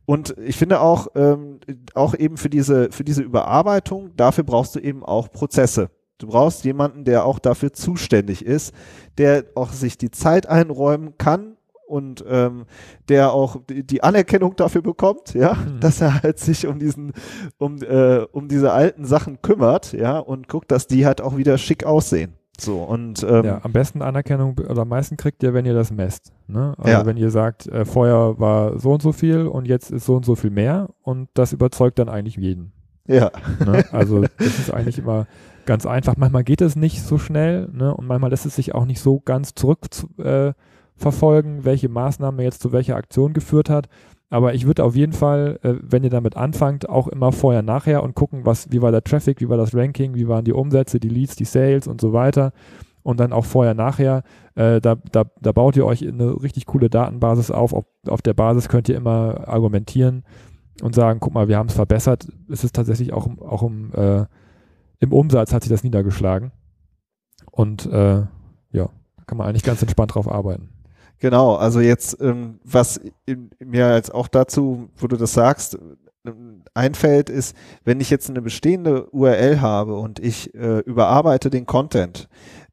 Und 0.06 0.36
ich 0.39 0.58
finde 0.58 0.82
auch, 0.82 1.08
ähm, 1.15 1.60
auch 1.94 2.15
eben 2.15 2.38
für 2.38 2.50
diese, 2.50 2.91
für 2.91 3.03
diese 3.03 3.22
Überarbeitung, 3.22 4.15
dafür 4.15 4.44
brauchst 4.44 4.75
du 4.75 4.79
eben 4.79 5.03
auch 5.03 5.32
Prozesse. 5.32 5.91
Du 6.18 6.27
brauchst 6.27 6.65
jemanden, 6.65 7.06
der 7.06 7.25
auch 7.25 7.39
dafür 7.39 7.74
zuständig 7.74 8.46
ist, 8.46 8.74
der 9.18 9.46
auch 9.56 9.72
sich 9.72 9.98
die 9.98 10.12
Zeit 10.12 10.48
einräumen 10.48 11.18
kann 11.18 11.58
und 11.88 12.24
ähm, 12.27 12.65
der 13.08 13.34
auch 13.34 13.58
die 13.68 14.03
Anerkennung 14.03 14.56
dafür 14.56 14.82
bekommt, 14.82 15.34
ja, 15.34 15.53
mhm. 15.53 15.79
dass 15.79 16.01
er 16.01 16.22
halt 16.24 16.39
sich 16.39 16.68
um 16.68 16.79
diesen, 16.79 17.13
um, 17.58 17.77
äh, 17.82 18.25
um 18.32 18.48
diese 18.48 18.72
alten 18.72 19.06
Sachen 19.06 19.41
kümmert, 19.41 19.94
ja, 19.94 20.20
und 20.20 20.48
guckt, 20.48 20.72
dass 20.72 20.88
die 20.88 21.06
halt 21.06 21.22
auch 21.22 21.38
wieder 21.38 21.58
schick 21.58 21.86
aussehen. 21.86 22.38
So, 22.60 22.84
und 22.84 23.24
ähm, 23.24 23.46
ja, 23.46 23.60
am 23.63 23.72
besten 23.72 24.01
Anerkennung 24.01 24.58
oder 24.58 24.82
am 24.82 24.89
meisten 24.89 25.18
kriegt 25.18 25.44
ihr, 25.44 25.54
wenn 25.54 25.66
ihr 25.66 25.74
das 25.74 25.92
messt. 25.92 26.34
Ne? 26.48 26.74
Also 26.78 26.92
ja. 26.92 27.06
wenn 27.06 27.18
ihr 27.18 27.32
sagt, 27.32 27.68
äh, 27.68 27.86
vorher 27.86 28.39
war 28.39 28.80
so 28.80 28.92
und 28.92 29.01
so 29.01 29.12
viel 29.12 29.48
und 29.48 29.68
jetzt 29.68 29.92
ist 29.92 30.06
so 30.06 30.16
und 30.16 30.25
so 30.25 30.36
viel 30.36 30.51
mehr 30.51 30.89
und 31.01 31.30
das 31.34 31.54
überzeugt 31.54 32.00
dann 32.00 32.10
eigentlich 32.10 32.36
jeden. 32.36 32.72
Ja. 33.08 33.32
Ne? 33.66 33.86
Also 33.92 34.22
das 34.22 34.60
ist 34.60 34.74
eigentlich 34.74 35.00
immer 35.00 35.28
ganz 35.66 35.86
einfach. 35.86 36.16
Manchmal 36.18 36.44
geht 36.44 36.62
es 36.62 36.75
nicht 36.75 37.01
so 37.01 37.18
schnell 37.18 37.70
ne? 37.72 37.96
und 37.96 38.08
manchmal 38.08 38.30
lässt 38.30 38.46
es 38.46 38.56
sich 38.56 38.75
auch 38.75 38.86
nicht 38.86 39.01
so 39.01 39.20
ganz 39.20 39.54
zurückverfolgen, 39.56 41.60
äh, 41.60 41.66
welche 41.66 41.89
Maßnahme 41.89 42.44
jetzt 42.44 42.62
zu 42.62 42.72
welcher 42.72 42.96
Aktion 42.96 43.34
geführt 43.34 43.70
hat. 43.70 43.89
Aber 44.29 44.53
ich 44.53 44.67
würde 44.67 44.83
auf 44.83 44.95
jeden 44.95 45.13
Fall, 45.13 45.59
äh, 45.63 45.75
wenn 45.81 46.03
ihr 46.03 46.09
damit 46.09 46.38
anfangt, 46.38 46.88
auch 46.88 47.07
immer 47.07 47.31
vorher, 47.31 47.63
nachher 47.63 48.03
und 48.03 48.15
gucken, 48.15 48.45
was, 48.45 48.71
wie 48.71 48.81
war 48.81 48.91
der 48.91 49.03
Traffic, 49.03 49.41
wie 49.41 49.50
war 49.50 49.57
das 49.57 49.74
Ranking, 49.75 50.13
wie 50.13 50.27
waren 50.27 50.45
die 50.45 50.53
Umsätze, 50.53 51.00
die 51.00 51.09
Leads, 51.09 51.36
die 51.36 51.45
Sales 51.45 51.88
und 51.88 52.00
so 52.00 52.13
weiter. 52.13 52.51
Und 53.01 53.19
dann 53.19 53.33
auch 53.33 53.45
vorher, 53.45 53.74
nachher, 53.74 54.24
äh, 54.55 54.79
da, 54.81 54.95
da, 55.12 55.24
da 55.41 55.51
baut 55.51 55.75
ihr 55.77 55.86
euch 55.86 56.07
eine 56.07 56.41
richtig 56.43 56.67
coole 56.67 56.89
Datenbasis 56.89 57.50
auf. 57.50 57.74
auf. 57.74 57.86
Auf 58.07 58.21
der 58.21 58.33
Basis 58.33 58.69
könnt 58.69 58.88
ihr 58.88 58.95
immer 58.95 59.48
argumentieren 59.48 60.24
und 60.81 60.95
sagen, 60.95 61.19
guck 61.19 61.33
mal, 61.33 61.48
wir 61.48 61.57
haben 61.57 61.67
es 61.67 61.75
verbessert. 61.75 62.27
Es 62.50 62.63
ist 62.63 62.75
tatsächlich 62.75 63.13
auch, 63.13 63.27
auch 63.39 63.63
im, 63.63 63.91
äh, 63.93 64.25
im 65.00 65.12
Umsatz 65.12 65.53
hat 65.53 65.63
sich 65.63 65.71
das 65.71 65.83
niedergeschlagen. 65.83 66.51
Und 67.51 67.86
äh, 67.88 68.25
ja, 68.71 68.89
kann 69.25 69.38
man 69.38 69.48
eigentlich 69.48 69.63
ganz 69.63 69.81
entspannt 69.81 70.15
drauf 70.15 70.31
arbeiten. 70.31 70.69
Genau, 71.19 71.55
also 71.55 71.81
jetzt, 71.81 72.19
ähm, 72.21 72.59
was 72.63 73.01
mir 73.59 73.95
jetzt 73.95 74.13
auch 74.13 74.27
dazu, 74.27 74.89
wo 74.97 75.07
du 75.07 75.17
das 75.17 75.33
sagst, 75.33 75.77
ähm, 76.25 76.63
einfällt, 76.73 77.29
ist, 77.29 77.55
wenn 77.83 77.99
ich 77.99 78.09
jetzt 78.09 78.29
eine 78.29 78.41
bestehende 78.41 79.09
URL 79.11 79.61
habe 79.61 79.95
und 79.95 80.19
ich 80.19 80.53
äh, 80.55 80.79
überarbeite 80.79 81.49
den 81.49 81.65
Content, 81.65 82.29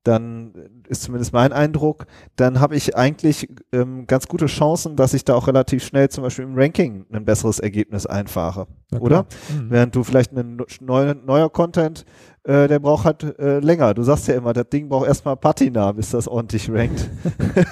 dann 0.06 0.52
ist 0.88 1.02
zumindest 1.02 1.32
mein 1.32 1.52
Eindruck, 1.52 2.06
dann 2.36 2.60
habe 2.60 2.76
ich 2.76 2.96
eigentlich 2.96 3.48
ähm, 3.72 4.06
ganz 4.06 4.28
gute 4.28 4.46
Chancen, 4.46 4.94
dass 4.94 5.14
ich 5.14 5.24
da 5.24 5.34
auch 5.34 5.48
relativ 5.48 5.84
schnell 5.84 6.08
zum 6.08 6.22
Beispiel 6.22 6.44
im 6.44 6.56
Ranking 6.56 7.06
ein 7.10 7.24
besseres 7.24 7.58
Ergebnis 7.58 8.06
einfahre, 8.06 8.68
oder? 9.00 9.26
Mhm. 9.50 9.70
Während 9.70 9.96
du 9.96 10.04
vielleicht 10.04 10.32
ein 10.32 10.60
neuer, 10.80 11.14
neuer 11.14 11.50
Content 11.50 12.04
äh, 12.46 12.68
der 12.68 12.78
braucht 12.78 13.04
halt 13.04 13.38
äh, 13.38 13.58
länger. 13.58 13.92
Du 13.92 14.02
sagst 14.02 14.28
ja 14.28 14.34
immer, 14.34 14.52
das 14.52 14.68
Ding 14.68 14.88
braucht 14.88 15.08
erstmal 15.08 15.36
Patina, 15.36 15.90
bis 15.92 16.10
das 16.10 16.28
ordentlich 16.28 16.70
rankt. 16.70 17.10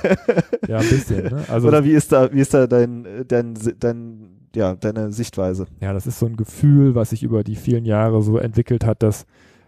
ja, 0.68 0.78
ein 0.78 0.88
bisschen. 0.88 1.24
Ne? 1.24 1.44
Also 1.48 1.68
Oder 1.68 1.84
wie 1.84 1.92
ist 1.92 2.10
da, 2.10 2.32
wie 2.32 2.40
ist 2.40 2.52
da 2.54 2.66
dein, 2.66 3.06
dein, 3.28 3.54
dein, 3.78 4.30
ja, 4.54 4.74
deine 4.74 5.12
Sichtweise? 5.12 5.66
Ja, 5.80 5.92
das 5.92 6.08
ist 6.08 6.18
so 6.18 6.26
ein 6.26 6.36
Gefühl, 6.36 6.96
was 6.96 7.10
sich 7.10 7.22
über 7.22 7.44
die 7.44 7.54
vielen 7.54 7.84
Jahre 7.84 8.20
so 8.22 8.36
entwickelt 8.36 8.84
hat, 8.84 9.04
dass 9.04 9.26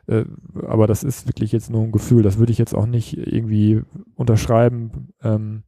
äh, 0.09 0.25
aber 0.67 0.87
das 0.89 1.05
ist 1.05 1.29
wirklich 1.29 1.53
jetzt 1.53 1.71
nur 1.71 1.83
ein 1.83 1.93
Gefühl, 1.93 2.23
das 2.23 2.39
würde 2.39 2.53
ich 2.53 2.59
jetzt 2.59 2.75
auch 2.75 2.87
nicht 2.87 3.17
irgendwie 3.17 3.83
unterschreiben. 4.17 5.13
Ähm, 5.23 5.63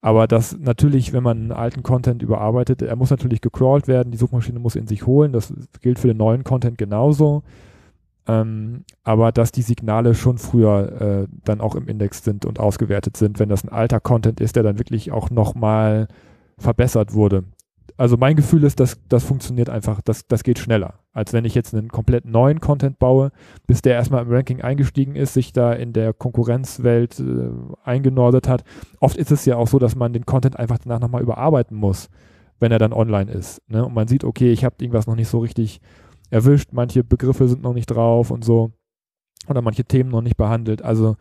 aber 0.00 0.26
das 0.26 0.58
natürlich, 0.58 1.12
wenn 1.12 1.22
man 1.22 1.38
einen 1.38 1.52
alten 1.52 1.82
Content 1.82 2.22
überarbeitet, 2.22 2.82
er 2.82 2.96
muss 2.96 3.10
natürlich 3.10 3.40
gecrawlt 3.40 3.86
werden, 3.86 4.10
die 4.10 4.18
Suchmaschine 4.18 4.58
muss 4.58 4.76
in 4.76 4.86
sich 4.86 5.06
holen, 5.06 5.32
das 5.32 5.52
gilt 5.80 5.98
für 5.98 6.08
den 6.08 6.16
neuen 6.16 6.42
Content 6.42 6.76
genauso. 6.76 7.42
Ähm, 8.28 8.84
aber 9.02 9.32
dass 9.32 9.50
die 9.50 9.62
Signale 9.62 10.14
schon 10.14 10.38
früher 10.38 11.00
äh, 11.00 11.28
dann 11.44 11.60
auch 11.60 11.74
im 11.74 11.88
Index 11.88 12.22
sind 12.22 12.46
und 12.46 12.60
ausgewertet 12.60 13.16
sind, 13.16 13.38
wenn 13.40 13.48
das 13.48 13.64
ein 13.64 13.70
alter 13.70 13.98
Content 13.98 14.40
ist, 14.40 14.54
der 14.54 14.62
dann 14.62 14.78
wirklich 14.78 15.10
auch 15.10 15.30
nochmal 15.30 16.06
verbessert 16.56 17.14
wurde. 17.14 17.44
Also 17.96 18.16
mein 18.16 18.36
Gefühl 18.36 18.64
ist, 18.64 18.80
dass 18.80 18.98
das 19.08 19.24
funktioniert 19.24 19.68
einfach, 19.68 20.00
das, 20.00 20.26
das 20.26 20.44
geht 20.44 20.58
schneller, 20.58 20.94
als 21.12 21.32
wenn 21.32 21.44
ich 21.44 21.54
jetzt 21.54 21.74
einen 21.74 21.88
komplett 21.88 22.24
neuen 22.24 22.60
Content 22.60 22.98
baue, 22.98 23.32
bis 23.66 23.82
der 23.82 23.94
erstmal 23.94 24.22
im 24.22 24.32
Ranking 24.32 24.62
eingestiegen 24.62 25.14
ist, 25.14 25.34
sich 25.34 25.52
da 25.52 25.72
in 25.72 25.92
der 25.92 26.12
Konkurrenzwelt 26.12 27.20
äh, 27.20 27.50
eingenordet 27.84 28.48
hat. 28.48 28.64
Oft 29.00 29.16
ist 29.16 29.30
es 29.30 29.44
ja 29.44 29.56
auch 29.56 29.68
so, 29.68 29.78
dass 29.78 29.96
man 29.96 30.12
den 30.12 30.26
Content 30.26 30.58
einfach 30.58 30.78
danach 30.78 31.00
nochmal 31.00 31.22
überarbeiten 31.22 31.76
muss, 31.76 32.08
wenn 32.60 32.72
er 32.72 32.78
dann 32.78 32.92
online 32.92 33.30
ist. 33.30 33.60
Ne? 33.68 33.84
Und 33.84 33.94
man 33.94 34.08
sieht, 34.08 34.24
okay, 34.24 34.52
ich 34.52 34.64
habe 34.64 34.76
irgendwas 34.80 35.06
noch 35.06 35.16
nicht 35.16 35.28
so 35.28 35.40
richtig 35.40 35.80
erwischt, 36.32 36.70
manche 36.72 37.04
Begriffe 37.04 37.48
sind 37.48 37.62
noch 37.62 37.74
nicht 37.74 37.86
drauf 37.86 38.30
und 38.30 38.44
so 38.44 38.72
oder 39.48 39.62
manche 39.62 39.84
Themen 39.84 40.10
noch 40.10 40.22
nicht 40.22 40.36
behandelt. 40.36 40.82
Also 40.82 41.16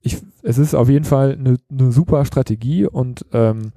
ich, 0.00 0.18
es 0.42 0.58
ist 0.58 0.74
auf 0.74 0.88
jeden 0.88 1.04
Fall 1.04 1.32
eine, 1.32 1.56
eine 1.70 1.92
super 1.92 2.24
Strategie 2.24 2.86
und 2.86 3.24
ähm, 3.32 3.72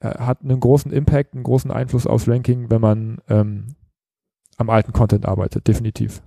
hat 0.00 0.42
einen 0.42 0.60
großen 0.60 0.92
Impact, 0.92 1.34
einen 1.34 1.44
großen 1.44 1.70
Einfluss 1.70 2.06
aufs 2.06 2.28
Ranking, 2.28 2.70
wenn 2.70 2.80
man 2.80 3.18
ähm, 3.28 3.76
am 4.56 4.70
alten 4.70 4.92
Content 4.92 5.26
arbeitet, 5.26 5.66
definitiv. 5.68 6.22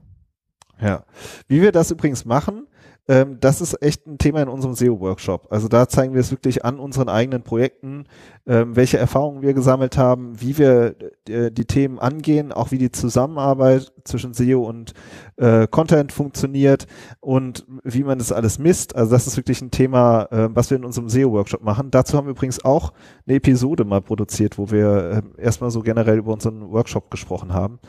Ja. 0.80 1.06
Wie 1.48 1.62
wir 1.62 1.72
das 1.72 1.92
übrigens 1.92 2.26
machen, 2.26 2.68
ähm, 3.08 3.40
das 3.40 3.62
ist 3.62 3.82
echt 3.82 4.06
ein 4.06 4.20
Thema 4.20 4.42
in 4.42 4.48
unserem 4.48 4.76
SEO-Workshop. 4.76 5.48
Also 5.50 5.68
da 5.68 5.90
zeigen 5.90 6.14
wir 6.14 6.22
es 6.22 6.32
wirklich 6.32 6.64
an 6.64 6.80
unseren 6.80 7.10
eigenen 7.10 7.42
Projekten, 7.42 8.06
ähm, 8.46 8.76
welche 8.76 9.00
Erfahrungen 9.00 9.42
wir 9.42 9.54
gesammelt 9.54 9.98
haben, 9.98 10.40
wie 10.40 10.58
wir 10.58 10.96
äh, 11.28 11.52
die 11.52 11.66
Themen 11.66 11.98
angehen, 11.98 12.52
auch 12.52 12.72
wie 12.72 12.78
die 12.78 12.92
Zusammenarbeit 12.92 13.92
zwischen 14.04 14.34
SEO 14.34 14.68
und 14.68 14.94
äh, 15.38 15.68
Content 15.68 16.12
funktioniert 16.12 16.86
und 17.20 17.66
wie 17.84 18.04
man 18.04 18.20
das 18.20 18.32
alles 18.32 18.60
misst. 18.60 18.96
Also 18.96 19.12
das 19.12 19.26
ist 19.26 19.36
wirklich 19.36 19.62
ein 19.62 19.72
Thema, 19.72 20.28
äh, 20.32 20.50
was 20.54 20.70
wir 20.70 20.78
in 20.78 20.86
unserem 20.86 21.10
SEO-Workshop 21.10 21.64
machen. 21.64 21.90
Dazu 21.90 22.18
haben 22.18 22.28
wir 22.28 22.32
übrigens 22.32 22.64
auch 22.64 22.94
eine 23.26 23.38
Episode 23.38 23.84
mal 23.84 24.02
produziert, 24.02 24.60
wo 24.60 24.70
wir 24.70 25.24
äh, 25.38 25.42
erstmal 25.42 25.72
so 25.72 25.82
generell 25.82 26.20
über 26.20 26.34
unseren 26.34 26.72
Workshop 26.72 27.10
gesprochen 27.10 27.52
haben. 27.54 27.80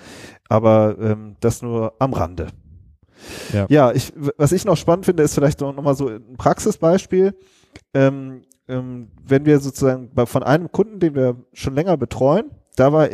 Aber 0.49 0.97
ähm, 0.99 1.37
das 1.41 1.61
nur 1.61 1.95
am 1.99 2.15
Rande. 2.15 2.49
Ja, 3.53 3.67
ja 3.69 3.93
ich, 3.93 4.13
was 4.37 4.53
ich 4.53 4.65
noch 4.65 4.77
spannend 4.77 5.05
finde, 5.05 5.23
ist 5.23 5.35
vielleicht 5.35 5.61
noch, 5.61 5.75
noch 5.75 5.83
mal 5.83 5.95
so 5.95 6.09
ein 6.09 6.37
Praxisbeispiel. 6.37 7.35
Ähm, 7.95 8.43
ähm, 8.69 9.09
wenn 9.25 9.45
wir 9.45 9.59
sozusagen 9.61 10.11
bei, 10.15 10.27
von 10.27 10.43
einem 10.43 10.71
Kunden, 10.71 11.01
den 11.01 11.15
wir 11.15 11.37
schon 11.53 11.75
länger 11.75 11.97
betreuen, 11.97 12.51
da 12.77 12.93
war 12.93 13.09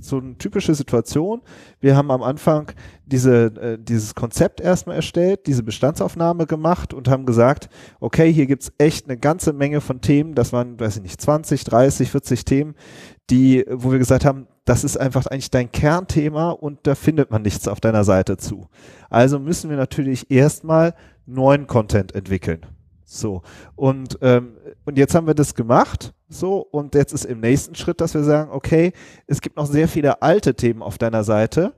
so 0.00 0.18
eine 0.18 0.36
typische 0.38 0.74
Situation. 0.74 1.42
Wir 1.80 1.96
haben 1.96 2.10
am 2.10 2.22
Anfang 2.22 2.72
diese, 3.06 3.46
äh, 3.60 3.78
dieses 3.78 4.14
Konzept 4.14 4.60
erstmal 4.60 4.96
erstellt, 4.96 5.46
diese 5.46 5.62
Bestandsaufnahme 5.62 6.46
gemacht 6.46 6.94
und 6.94 7.08
haben 7.08 7.26
gesagt, 7.26 7.68
okay, 8.00 8.32
hier 8.32 8.46
gibt's 8.46 8.72
echt 8.78 9.06
eine 9.06 9.18
ganze 9.18 9.52
Menge 9.52 9.80
von 9.80 10.00
Themen, 10.00 10.34
das 10.34 10.52
waren, 10.52 10.80
weiß 10.80 10.96
ich 10.96 11.02
nicht, 11.02 11.20
20, 11.20 11.64
30, 11.64 12.10
40 12.10 12.44
Themen, 12.44 12.74
die, 13.30 13.64
wo 13.68 13.90
wir 13.92 13.98
gesagt 13.98 14.24
haben, 14.24 14.46
das 14.64 14.84
ist 14.84 14.96
einfach 14.96 15.26
eigentlich 15.26 15.50
dein 15.50 15.70
Kernthema 15.70 16.50
und 16.50 16.80
da 16.86 16.94
findet 16.94 17.30
man 17.30 17.42
nichts 17.42 17.68
auf 17.68 17.80
deiner 17.80 18.04
Seite 18.04 18.36
zu. 18.36 18.68
Also 19.10 19.38
müssen 19.38 19.70
wir 19.70 19.76
natürlich 19.76 20.30
erstmal 20.30 20.94
neuen 21.26 21.66
Content 21.66 22.14
entwickeln. 22.14 22.66
So. 23.04 23.42
Und, 23.76 24.18
ähm, 24.22 24.56
und 24.84 24.98
jetzt 24.98 25.14
haben 25.14 25.26
wir 25.26 25.34
das 25.34 25.54
gemacht. 25.54 26.14
So. 26.28 26.58
Und 26.58 26.94
jetzt 26.94 27.12
ist 27.12 27.24
im 27.24 27.40
nächsten 27.40 27.74
Schritt, 27.74 28.00
dass 28.00 28.14
wir 28.14 28.24
sagen, 28.24 28.50
okay, 28.50 28.92
es 29.26 29.40
gibt 29.40 29.56
noch 29.56 29.66
sehr 29.66 29.88
viele 29.88 30.22
alte 30.22 30.54
Themen 30.54 30.82
auf 30.82 30.98
deiner 30.98 31.24
Seite. 31.24 31.74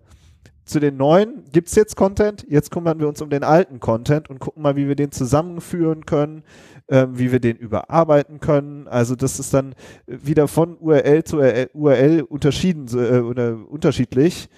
Zu 0.66 0.80
den 0.80 0.96
neuen 0.96 1.44
gibt 1.52 1.68
es 1.68 1.76
jetzt 1.76 1.96
Content, 1.96 2.44
jetzt 2.48 2.72
kümmern 2.72 2.98
wir 2.98 3.08
uns 3.08 3.22
um 3.22 3.30
den 3.30 3.44
alten 3.44 3.78
Content 3.78 4.28
und 4.28 4.40
gucken 4.40 4.62
mal, 4.62 4.74
wie 4.74 4.88
wir 4.88 4.96
den 4.96 5.12
zusammenführen 5.12 6.04
können, 6.06 6.42
ähm, 6.88 7.18
wie 7.18 7.30
wir 7.30 7.38
den 7.38 7.56
überarbeiten 7.56 8.40
können. 8.40 8.88
Also 8.88 9.14
das 9.14 9.38
ist 9.38 9.54
dann 9.54 9.76
wieder 10.06 10.48
von 10.48 10.76
URL 10.78 11.22
zu 11.22 11.38
URL 11.72 12.22
unterschieden 12.22 12.86
äh, 12.92 13.20
oder 13.20 13.56
unterschiedlich, 13.68 14.48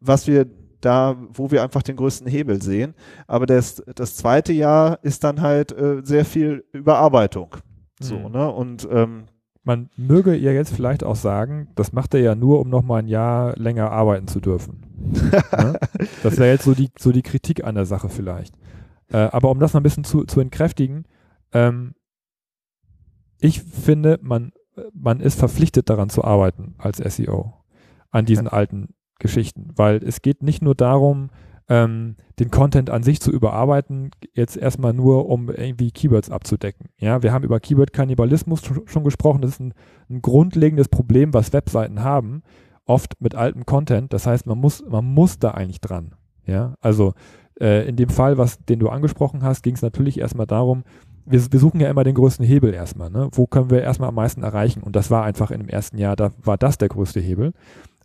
was 0.00 0.28
wir 0.28 0.46
da, 0.80 1.16
wo 1.32 1.50
wir 1.50 1.64
einfach 1.64 1.82
den 1.82 1.96
größten 1.96 2.28
Hebel 2.28 2.62
sehen. 2.62 2.94
Aber 3.26 3.46
das, 3.46 3.82
das 3.96 4.16
zweite 4.16 4.52
Jahr 4.52 5.00
ist 5.02 5.24
dann 5.24 5.40
halt 5.40 5.72
äh, 5.72 6.00
sehr 6.04 6.24
viel 6.24 6.64
Überarbeitung. 6.72 7.56
So, 8.00 8.16
mhm. 8.16 8.30
ne? 8.30 8.52
Und 8.52 8.88
ähm, 8.90 9.24
man 9.64 9.90
möge 9.96 10.36
ihr 10.36 10.54
jetzt 10.54 10.72
vielleicht 10.72 11.02
auch 11.02 11.16
sagen, 11.16 11.68
das 11.74 11.92
macht 11.92 12.14
er 12.14 12.20
ja 12.20 12.34
nur, 12.36 12.60
um 12.60 12.70
noch 12.70 12.82
mal 12.82 12.98
ein 12.98 13.08
Jahr 13.08 13.56
länger 13.56 13.90
arbeiten 13.90 14.28
zu 14.28 14.40
dürfen. 14.40 14.87
Ne? 15.12 15.78
Das 16.22 16.38
wäre 16.38 16.50
jetzt 16.50 16.64
so 16.64 16.74
die, 16.74 16.90
so 16.98 17.12
die 17.12 17.22
Kritik 17.22 17.64
an 17.64 17.74
der 17.74 17.86
Sache 17.86 18.08
vielleicht. 18.08 18.54
Äh, 19.10 19.16
aber 19.16 19.50
um 19.50 19.60
das 19.60 19.72
noch 19.72 19.80
ein 19.80 19.84
bisschen 19.84 20.04
zu, 20.04 20.24
zu 20.24 20.40
entkräftigen, 20.40 21.06
ähm, 21.52 21.94
ich 23.40 23.62
finde, 23.62 24.18
man, 24.22 24.52
man 24.92 25.20
ist 25.20 25.38
verpflichtet 25.38 25.88
daran 25.88 26.10
zu 26.10 26.24
arbeiten 26.24 26.74
als 26.78 26.98
SEO 26.98 27.54
an 28.10 28.24
diesen 28.24 28.46
ja. 28.46 28.52
alten 28.52 28.94
Geschichten, 29.18 29.70
weil 29.76 30.02
es 30.02 30.22
geht 30.22 30.42
nicht 30.42 30.62
nur 30.62 30.74
darum, 30.74 31.30
ähm, 31.68 32.16
den 32.38 32.50
Content 32.50 32.88
an 32.88 33.02
sich 33.02 33.20
zu 33.20 33.30
überarbeiten, 33.30 34.10
jetzt 34.32 34.56
erstmal 34.56 34.94
nur, 34.94 35.28
um 35.28 35.50
irgendwie 35.50 35.90
Keywords 35.90 36.30
abzudecken. 36.30 36.88
Ja, 36.98 37.22
wir 37.22 37.32
haben 37.32 37.44
über 37.44 37.60
Keyword-Kannibalismus 37.60 38.62
schon 38.86 39.04
gesprochen. 39.04 39.42
Das 39.42 39.52
ist 39.52 39.60
ein, 39.60 39.74
ein, 40.08 40.22
grundlegendes 40.22 40.88
Problem, 40.88 41.34
was 41.34 41.52
Webseiten 41.52 42.02
haben, 42.02 42.42
oft 42.88 43.20
mit 43.20 43.34
altem 43.34 43.66
Content. 43.66 44.12
Das 44.12 44.26
heißt, 44.26 44.46
man 44.46 44.58
muss, 44.58 44.84
man 44.88 45.04
muss 45.04 45.38
da 45.38 45.52
eigentlich 45.52 45.80
dran. 45.80 46.14
Ja, 46.46 46.74
also 46.80 47.14
äh, 47.60 47.86
in 47.88 47.96
dem 47.96 48.08
Fall, 48.08 48.38
was, 48.38 48.58
den 48.64 48.78
du 48.78 48.88
angesprochen 48.88 49.42
hast, 49.42 49.62
ging 49.62 49.74
es 49.74 49.82
natürlich 49.82 50.18
erstmal 50.18 50.46
darum, 50.46 50.84
wir, 51.26 51.52
wir, 51.52 51.60
suchen 51.60 51.80
ja 51.80 51.90
immer 51.90 52.04
den 52.04 52.14
größten 52.14 52.44
Hebel 52.44 52.72
erstmal. 52.72 53.10
Ne? 53.10 53.28
Wo 53.32 53.46
können 53.46 53.70
wir 53.70 53.82
erstmal 53.82 54.08
am 54.08 54.14
meisten 54.14 54.42
erreichen? 54.42 54.82
Und 54.82 54.96
das 54.96 55.10
war 55.10 55.24
einfach 55.24 55.50
in 55.50 55.60
dem 55.60 55.68
ersten 55.68 55.98
Jahr, 55.98 56.16
da 56.16 56.30
war 56.42 56.56
das 56.56 56.78
der 56.78 56.88
größte 56.88 57.20
Hebel. 57.20 57.52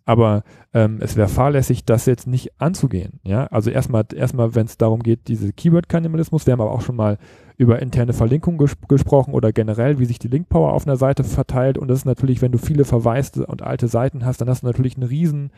Aber 0.06 0.44
ähm, 0.74 1.00
es 1.02 1.16
wäre 1.16 1.30
fahrlässig, 1.30 1.86
das 1.86 2.06
jetzt 2.06 2.28
nicht 2.28 2.60
anzugehen. 2.60 3.20
Ja, 3.24 3.46
also 3.48 3.70
erstmal, 3.70 4.06
erstmal, 4.14 4.54
wenn 4.54 4.66
es 4.66 4.78
darum 4.78 5.02
geht, 5.02 5.28
diese 5.28 5.54
Keyword-Kannibalismus, 5.54 6.46
wir 6.46 6.52
haben 6.52 6.62
aber 6.62 6.72
auch 6.72 6.82
schon 6.82 6.98
mal 6.98 7.18
über 7.58 7.82
interne 7.82 8.14
Verlinkung 8.14 8.58
ges 8.58 8.76
gesprochen 8.88 9.34
oder 9.34 9.54
generell, 9.54 10.00
wie 10.00 10.06
sich 10.06 10.20
die 10.20 10.28
Linkpower 10.28 10.74
auf 10.74 10.86
einer 10.86 10.98
Seite 10.98 11.24
verteilt. 11.24 11.78
Und 11.78 11.88
das 11.88 12.00
ist 12.00 12.06
natürlich, 12.06 12.42
wenn 12.42 12.52
du 12.52 12.58
viele 12.58 12.84
verwaiste 12.84 13.46
und 13.46 13.62
alte 13.62 13.88
Seiten 13.88 14.26
hast, 14.26 14.42
dann 14.42 14.50
hast 14.50 14.64
du 14.64 14.68
natürlich 14.68 14.98
einen 14.98 15.08
riesen, 15.08 15.52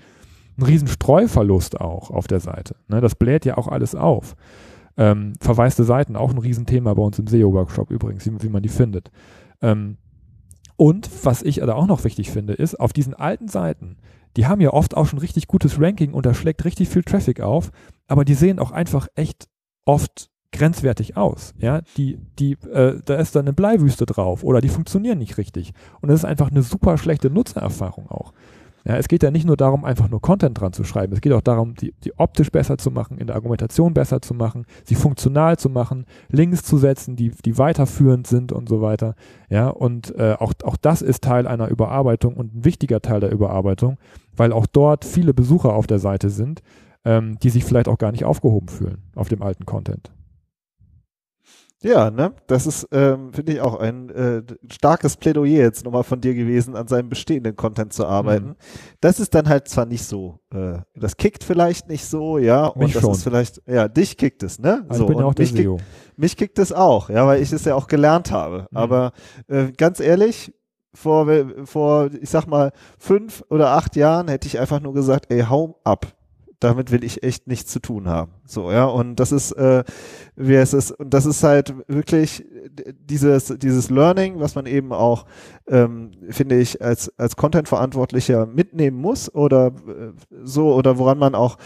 einen 0.57 0.67
riesen 0.67 0.87
Streuverlust 0.87 1.81
auch 1.81 2.11
auf 2.11 2.27
der 2.27 2.39
Seite. 2.39 2.75
Ne? 2.87 3.01
Das 3.01 3.15
bläht 3.15 3.45
ja 3.45 3.57
auch 3.57 3.67
alles 3.67 3.95
auf. 3.95 4.35
Ähm, 4.97 5.33
verwaiste 5.39 5.83
Seiten, 5.83 6.15
auch 6.15 6.31
ein 6.31 6.37
Riesenthema 6.37 6.93
bei 6.93 7.01
uns 7.01 7.17
im 7.17 7.27
SEO-Workshop 7.27 7.91
übrigens, 7.91 8.25
wie, 8.25 8.43
wie, 8.43 8.49
man 8.49 8.63
die 8.63 8.69
findet. 8.69 9.11
Ähm, 9.61 9.97
und 10.77 11.09
was 11.23 11.41
ich 11.41 11.57
da 11.57 11.73
auch 11.73 11.87
noch 11.87 12.03
wichtig 12.03 12.31
finde, 12.31 12.53
ist, 12.53 12.79
auf 12.79 12.93
diesen 12.93 13.13
alten 13.13 13.47
Seiten 13.47 13.97
die 14.35 14.47
haben 14.47 14.61
ja 14.61 14.71
oft 14.71 14.95
auch 14.95 15.07
schon 15.07 15.19
richtig 15.19 15.47
gutes 15.47 15.79
Ranking 15.79 16.13
und 16.13 16.25
da 16.25 16.33
schlägt 16.33 16.65
richtig 16.65 16.89
viel 16.89 17.03
Traffic 17.03 17.41
auf, 17.41 17.71
aber 18.07 18.25
die 18.25 18.33
sehen 18.33 18.59
auch 18.59 18.71
einfach 18.71 19.07
echt 19.15 19.47
oft 19.85 20.29
grenzwertig 20.51 21.17
aus. 21.17 21.53
Ja, 21.57 21.81
die, 21.97 22.17
die, 22.39 22.53
äh, 22.71 22.99
da 23.03 23.15
ist 23.15 23.35
dann 23.35 23.45
eine 23.45 23.53
Bleiwüste 23.53 24.05
drauf 24.05 24.43
oder 24.43 24.61
die 24.61 24.69
funktionieren 24.69 25.17
nicht 25.17 25.37
richtig. 25.37 25.73
Und 26.01 26.09
das 26.09 26.21
ist 26.21 26.25
einfach 26.25 26.49
eine 26.49 26.61
super 26.61 26.97
schlechte 26.97 27.29
Nutzererfahrung 27.29 28.09
auch. 28.09 28.33
Ja, 28.87 28.97
es 28.97 29.07
geht 29.07 29.23
ja 29.23 29.31
nicht 29.31 29.47
nur 29.47 29.57
darum, 29.57 29.83
einfach 29.83 30.09
nur 30.09 30.21
Content 30.21 30.59
dran 30.61 30.71
zu 30.71 30.83
schreiben. 30.83 31.11
Es 31.11 31.21
geht 31.21 31.33
auch 31.33 31.41
darum, 31.41 31.73
die, 31.73 31.93
die 32.03 32.17
optisch 32.19 32.51
besser 32.51 32.77
zu 32.77 32.91
machen, 32.91 33.17
in 33.17 33.25
der 33.25 33.35
Argumentation 33.35 33.95
besser 33.95 34.21
zu 34.21 34.35
machen, 34.35 34.65
sie 34.83 34.93
funktional 34.93 35.57
zu 35.57 35.71
machen, 35.71 36.05
Links 36.29 36.61
zu 36.61 36.77
setzen, 36.77 37.15
die, 37.15 37.31
die 37.31 37.57
weiterführend 37.57 38.27
sind 38.27 38.51
und 38.51 38.69
so 38.69 38.81
weiter. 38.81 39.15
Ja, 39.49 39.69
und 39.69 40.15
äh, 40.17 40.35
auch, 40.37 40.53
auch 40.63 40.77
das 40.77 41.01
ist 41.01 41.23
Teil 41.23 41.47
einer 41.47 41.69
Überarbeitung 41.69 42.35
und 42.35 42.53
ein 42.53 42.65
wichtiger 42.65 43.01
Teil 43.01 43.21
der 43.21 43.31
Überarbeitung, 43.31 43.97
weil 44.35 44.53
auch 44.53 44.67
dort 44.67 45.03
viele 45.03 45.33
Besucher 45.33 45.73
auf 45.73 45.87
der 45.87 45.99
Seite 45.99 46.29
sind, 46.29 46.61
ähm, 47.05 47.39
die 47.41 47.49
sich 47.49 47.65
vielleicht 47.65 47.87
auch 47.87 47.97
gar 47.97 48.11
nicht 48.11 48.23
aufgehoben 48.23 48.67
fühlen 48.67 48.99
auf 49.15 49.29
dem 49.29 49.41
alten 49.41 49.65
Content. 49.65 50.11
Ja, 51.85 52.09
ne? 52.09 52.33
Das 52.47 52.65
ist, 52.65 52.87
ähm, 52.91 53.31
finde 53.31 53.53
ich, 53.53 53.61
auch 53.61 53.79
ein 53.79 54.09
äh, 54.09 54.41
starkes 54.71 55.17
Plädoyer 55.17 55.61
jetzt 55.61 55.85
nochmal 55.85 56.03
von 56.03 56.19
dir 56.19 56.33
gewesen, 56.33 56.75
an 56.75 56.87
seinem 56.87 57.09
bestehenden 57.09 57.55
Content 57.55 57.93
zu 57.93 58.07
arbeiten. 58.07 58.47
Mhm. 58.47 58.55
Das 59.01 59.19
ist 59.19 59.35
dann 59.35 59.47
halt 59.47 59.67
zwar 59.67 59.85
nicht 59.85 60.03
so, 60.03 60.39
äh, 60.51 60.79
das 60.95 61.15
kickt 61.15 61.43
vielleicht 61.43 61.87
nicht 61.87 62.05
so, 62.05 62.39
ja, 62.39 62.71
mich 62.75 62.87
und 62.87 62.95
das 62.95 63.01
schon. 63.03 63.11
ist 63.11 63.23
vielleicht, 63.23 63.61
ja, 63.67 63.87
dich 63.87 64.17
kickt 64.17 64.41
es, 64.41 64.57
ne? 64.57 64.83
Also 64.89 65.05
so, 65.05 65.11
ich 65.11 65.15
bin 65.15 65.23
auch 65.23 65.35
der 65.35 65.43
mich, 65.43 65.51
SEO. 65.55 65.75
Kick, 65.75 65.85
mich 66.17 66.37
kickt 66.37 66.57
es 66.57 66.73
auch, 66.73 67.09
ja, 67.11 67.27
weil 67.27 67.41
ich 67.41 67.51
es 67.51 67.65
ja 67.65 67.75
auch 67.75 67.85
gelernt 67.85 68.31
habe. 68.31 68.67
Mhm. 68.71 68.77
Aber 68.77 69.11
äh, 69.47 69.71
ganz 69.71 69.99
ehrlich, 69.99 70.53
vor, 70.95 71.27
vor, 71.65 72.09
ich 72.19 72.29
sag 72.31 72.47
mal, 72.47 72.71
fünf 72.97 73.43
oder 73.49 73.71
acht 73.71 73.95
Jahren 73.95 74.27
hätte 74.27 74.47
ich 74.47 74.59
einfach 74.59 74.79
nur 74.79 74.93
gesagt, 74.93 75.31
ey, 75.31 75.41
hau 75.41 75.79
ab 75.83 76.07
damit 76.59 76.91
will 76.91 77.03
ich 77.03 77.23
echt 77.23 77.47
nichts 77.47 77.71
zu 77.71 77.79
tun 77.79 78.07
haben. 78.07 78.31
So, 78.45 78.71
ja, 78.71 78.85
und 78.85 79.15
das 79.19 79.31
ist, 79.31 79.51
äh, 79.53 79.83
wie 80.35 80.55
es 80.55 80.73
ist, 80.73 80.91
und 80.91 81.13
das 81.13 81.25
ist 81.25 81.43
halt 81.43 81.73
wirklich 81.87 82.45
dieses, 82.99 83.47
dieses 83.57 83.89
Learning, 83.89 84.39
was 84.39 84.55
man 84.55 84.65
eben 84.65 84.91
auch, 84.93 85.25
ähm, 85.67 86.11
finde 86.29 86.57
ich, 86.59 86.81
als, 86.81 87.11
als 87.17 87.35
Content-Verantwortlicher 87.35 88.45
mitnehmen 88.45 88.97
muss 88.97 89.33
oder 89.33 89.67
äh, 89.67 90.11
so, 90.43 90.73
oder 90.73 90.97
woran 90.97 91.17
man 91.17 91.35
auch, 91.35 91.57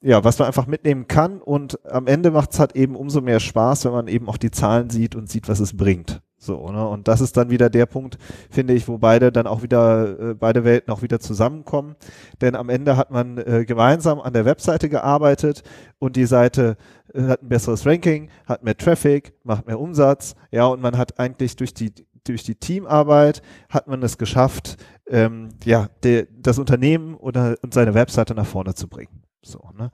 ja, 0.00 0.24
was 0.24 0.38
man 0.38 0.46
einfach 0.46 0.66
mitnehmen 0.66 1.08
kann 1.08 1.40
und 1.40 1.84
am 1.86 2.06
Ende 2.06 2.30
macht 2.30 2.52
es 2.52 2.60
halt 2.60 2.76
eben 2.76 2.96
umso 2.96 3.20
mehr 3.20 3.40
Spaß, 3.40 3.84
wenn 3.84 3.92
man 3.92 4.08
eben 4.08 4.28
auch 4.28 4.38
die 4.38 4.50
Zahlen 4.50 4.90
sieht 4.90 5.14
und 5.14 5.28
sieht, 5.28 5.48
was 5.48 5.60
es 5.60 5.76
bringt. 5.76 6.22
So, 6.40 6.70
ne? 6.70 6.86
Und 6.88 7.08
das 7.08 7.20
ist 7.20 7.36
dann 7.36 7.50
wieder 7.50 7.68
der 7.68 7.86
Punkt, 7.86 8.16
finde 8.48 8.72
ich, 8.72 8.86
wo 8.86 8.98
beide 8.98 9.32
dann 9.32 9.48
auch 9.48 9.62
wieder, 9.62 10.18
äh, 10.20 10.34
beide 10.34 10.62
Welten 10.62 10.92
auch 10.92 11.02
wieder 11.02 11.18
zusammenkommen. 11.18 11.96
Denn 12.40 12.54
am 12.54 12.68
Ende 12.68 12.96
hat 12.96 13.10
man 13.10 13.38
äh, 13.38 13.64
gemeinsam 13.66 14.20
an 14.20 14.32
der 14.32 14.44
Webseite 14.44 14.88
gearbeitet 14.88 15.64
und 15.98 16.14
die 16.14 16.26
Seite 16.26 16.76
äh, 17.12 17.22
hat 17.22 17.42
ein 17.42 17.48
besseres 17.48 17.84
Ranking, 17.84 18.30
hat 18.46 18.62
mehr 18.62 18.76
Traffic, 18.76 19.34
macht 19.42 19.66
mehr 19.66 19.80
Umsatz, 19.80 20.36
ja, 20.52 20.66
und 20.66 20.80
man 20.80 20.96
hat 20.96 21.18
eigentlich 21.18 21.56
durch 21.56 21.74
die 21.74 21.92
durch 22.24 22.42
die 22.42 22.56
Teamarbeit 22.56 23.40
hat 23.70 23.88
man 23.88 24.02
es 24.02 24.18
geschafft, 24.18 24.76
ähm, 25.08 25.48
ja, 25.64 25.88
de, 26.04 26.26
das 26.38 26.58
Unternehmen 26.58 27.14
oder 27.14 27.56
und 27.62 27.72
seine 27.72 27.94
Webseite 27.94 28.34
nach 28.34 28.46
vorne 28.46 28.74
zu 28.74 28.86
bringen. 28.86 29.22
So, 29.40 29.70
ne? 29.76 29.90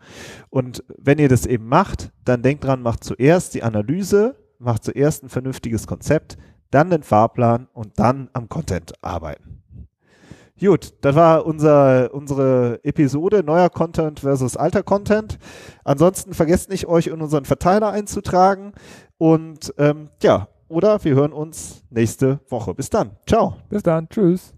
Und 0.51 0.83
wenn 0.99 1.19
ihr 1.19 1.29
das 1.29 1.47
eben 1.47 1.69
macht, 1.69 2.13
dann 2.25 2.43
denkt 2.43 2.65
dran, 2.65 2.83
macht 2.83 3.05
zuerst 3.05 3.55
die 3.55 3.63
Analyse 3.63 4.35
macht 4.59 4.85
zuerst 4.85 5.23
ein 5.23 5.29
vernünftiges 5.29 5.87
Konzept, 5.87 6.37
dann 6.71 6.91
den 6.91 7.03
Fahrplan 7.03 7.69
und 7.73 7.99
dann 7.99 8.29
am 8.33 8.49
Content 8.49 8.93
arbeiten. 9.03 9.63
Gut, 10.59 10.95
das 11.01 11.17
war 11.17 11.45
unser, 11.47 12.15
unsere 12.15 12.79
Episode 12.85 13.43
neuer 13.43 13.71
Content 13.71 14.21
versus 14.21 14.57
alter 14.57 14.83
Content. 14.83 15.39
Ansonsten 15.85 16.33
vergesst 16.33 16.71
nicht, 16.71 16.87
euch 16.87 17.09
in 17.09 17.21
unseren 17.21 17.45
Verteiler 17.45 17.91
einzutragen. 17.91 18.73
Und 19.19 19.75
ähm, 19.79 20.11
ja, 20.23 20.49
oder 20.69 21.03
wir 21.05 21.15
hören 21.15 21.33
uns 21.33 21.85
nächste 21.91 22.41
Woche. 22.49 22.75
Bis 22.75 22.89
dann. 22.89 23.13
Ciao. 23.27 23.57
Bis 23.69 23.83
dann. 23.83 24.09
Tschüss. 24.09 24.55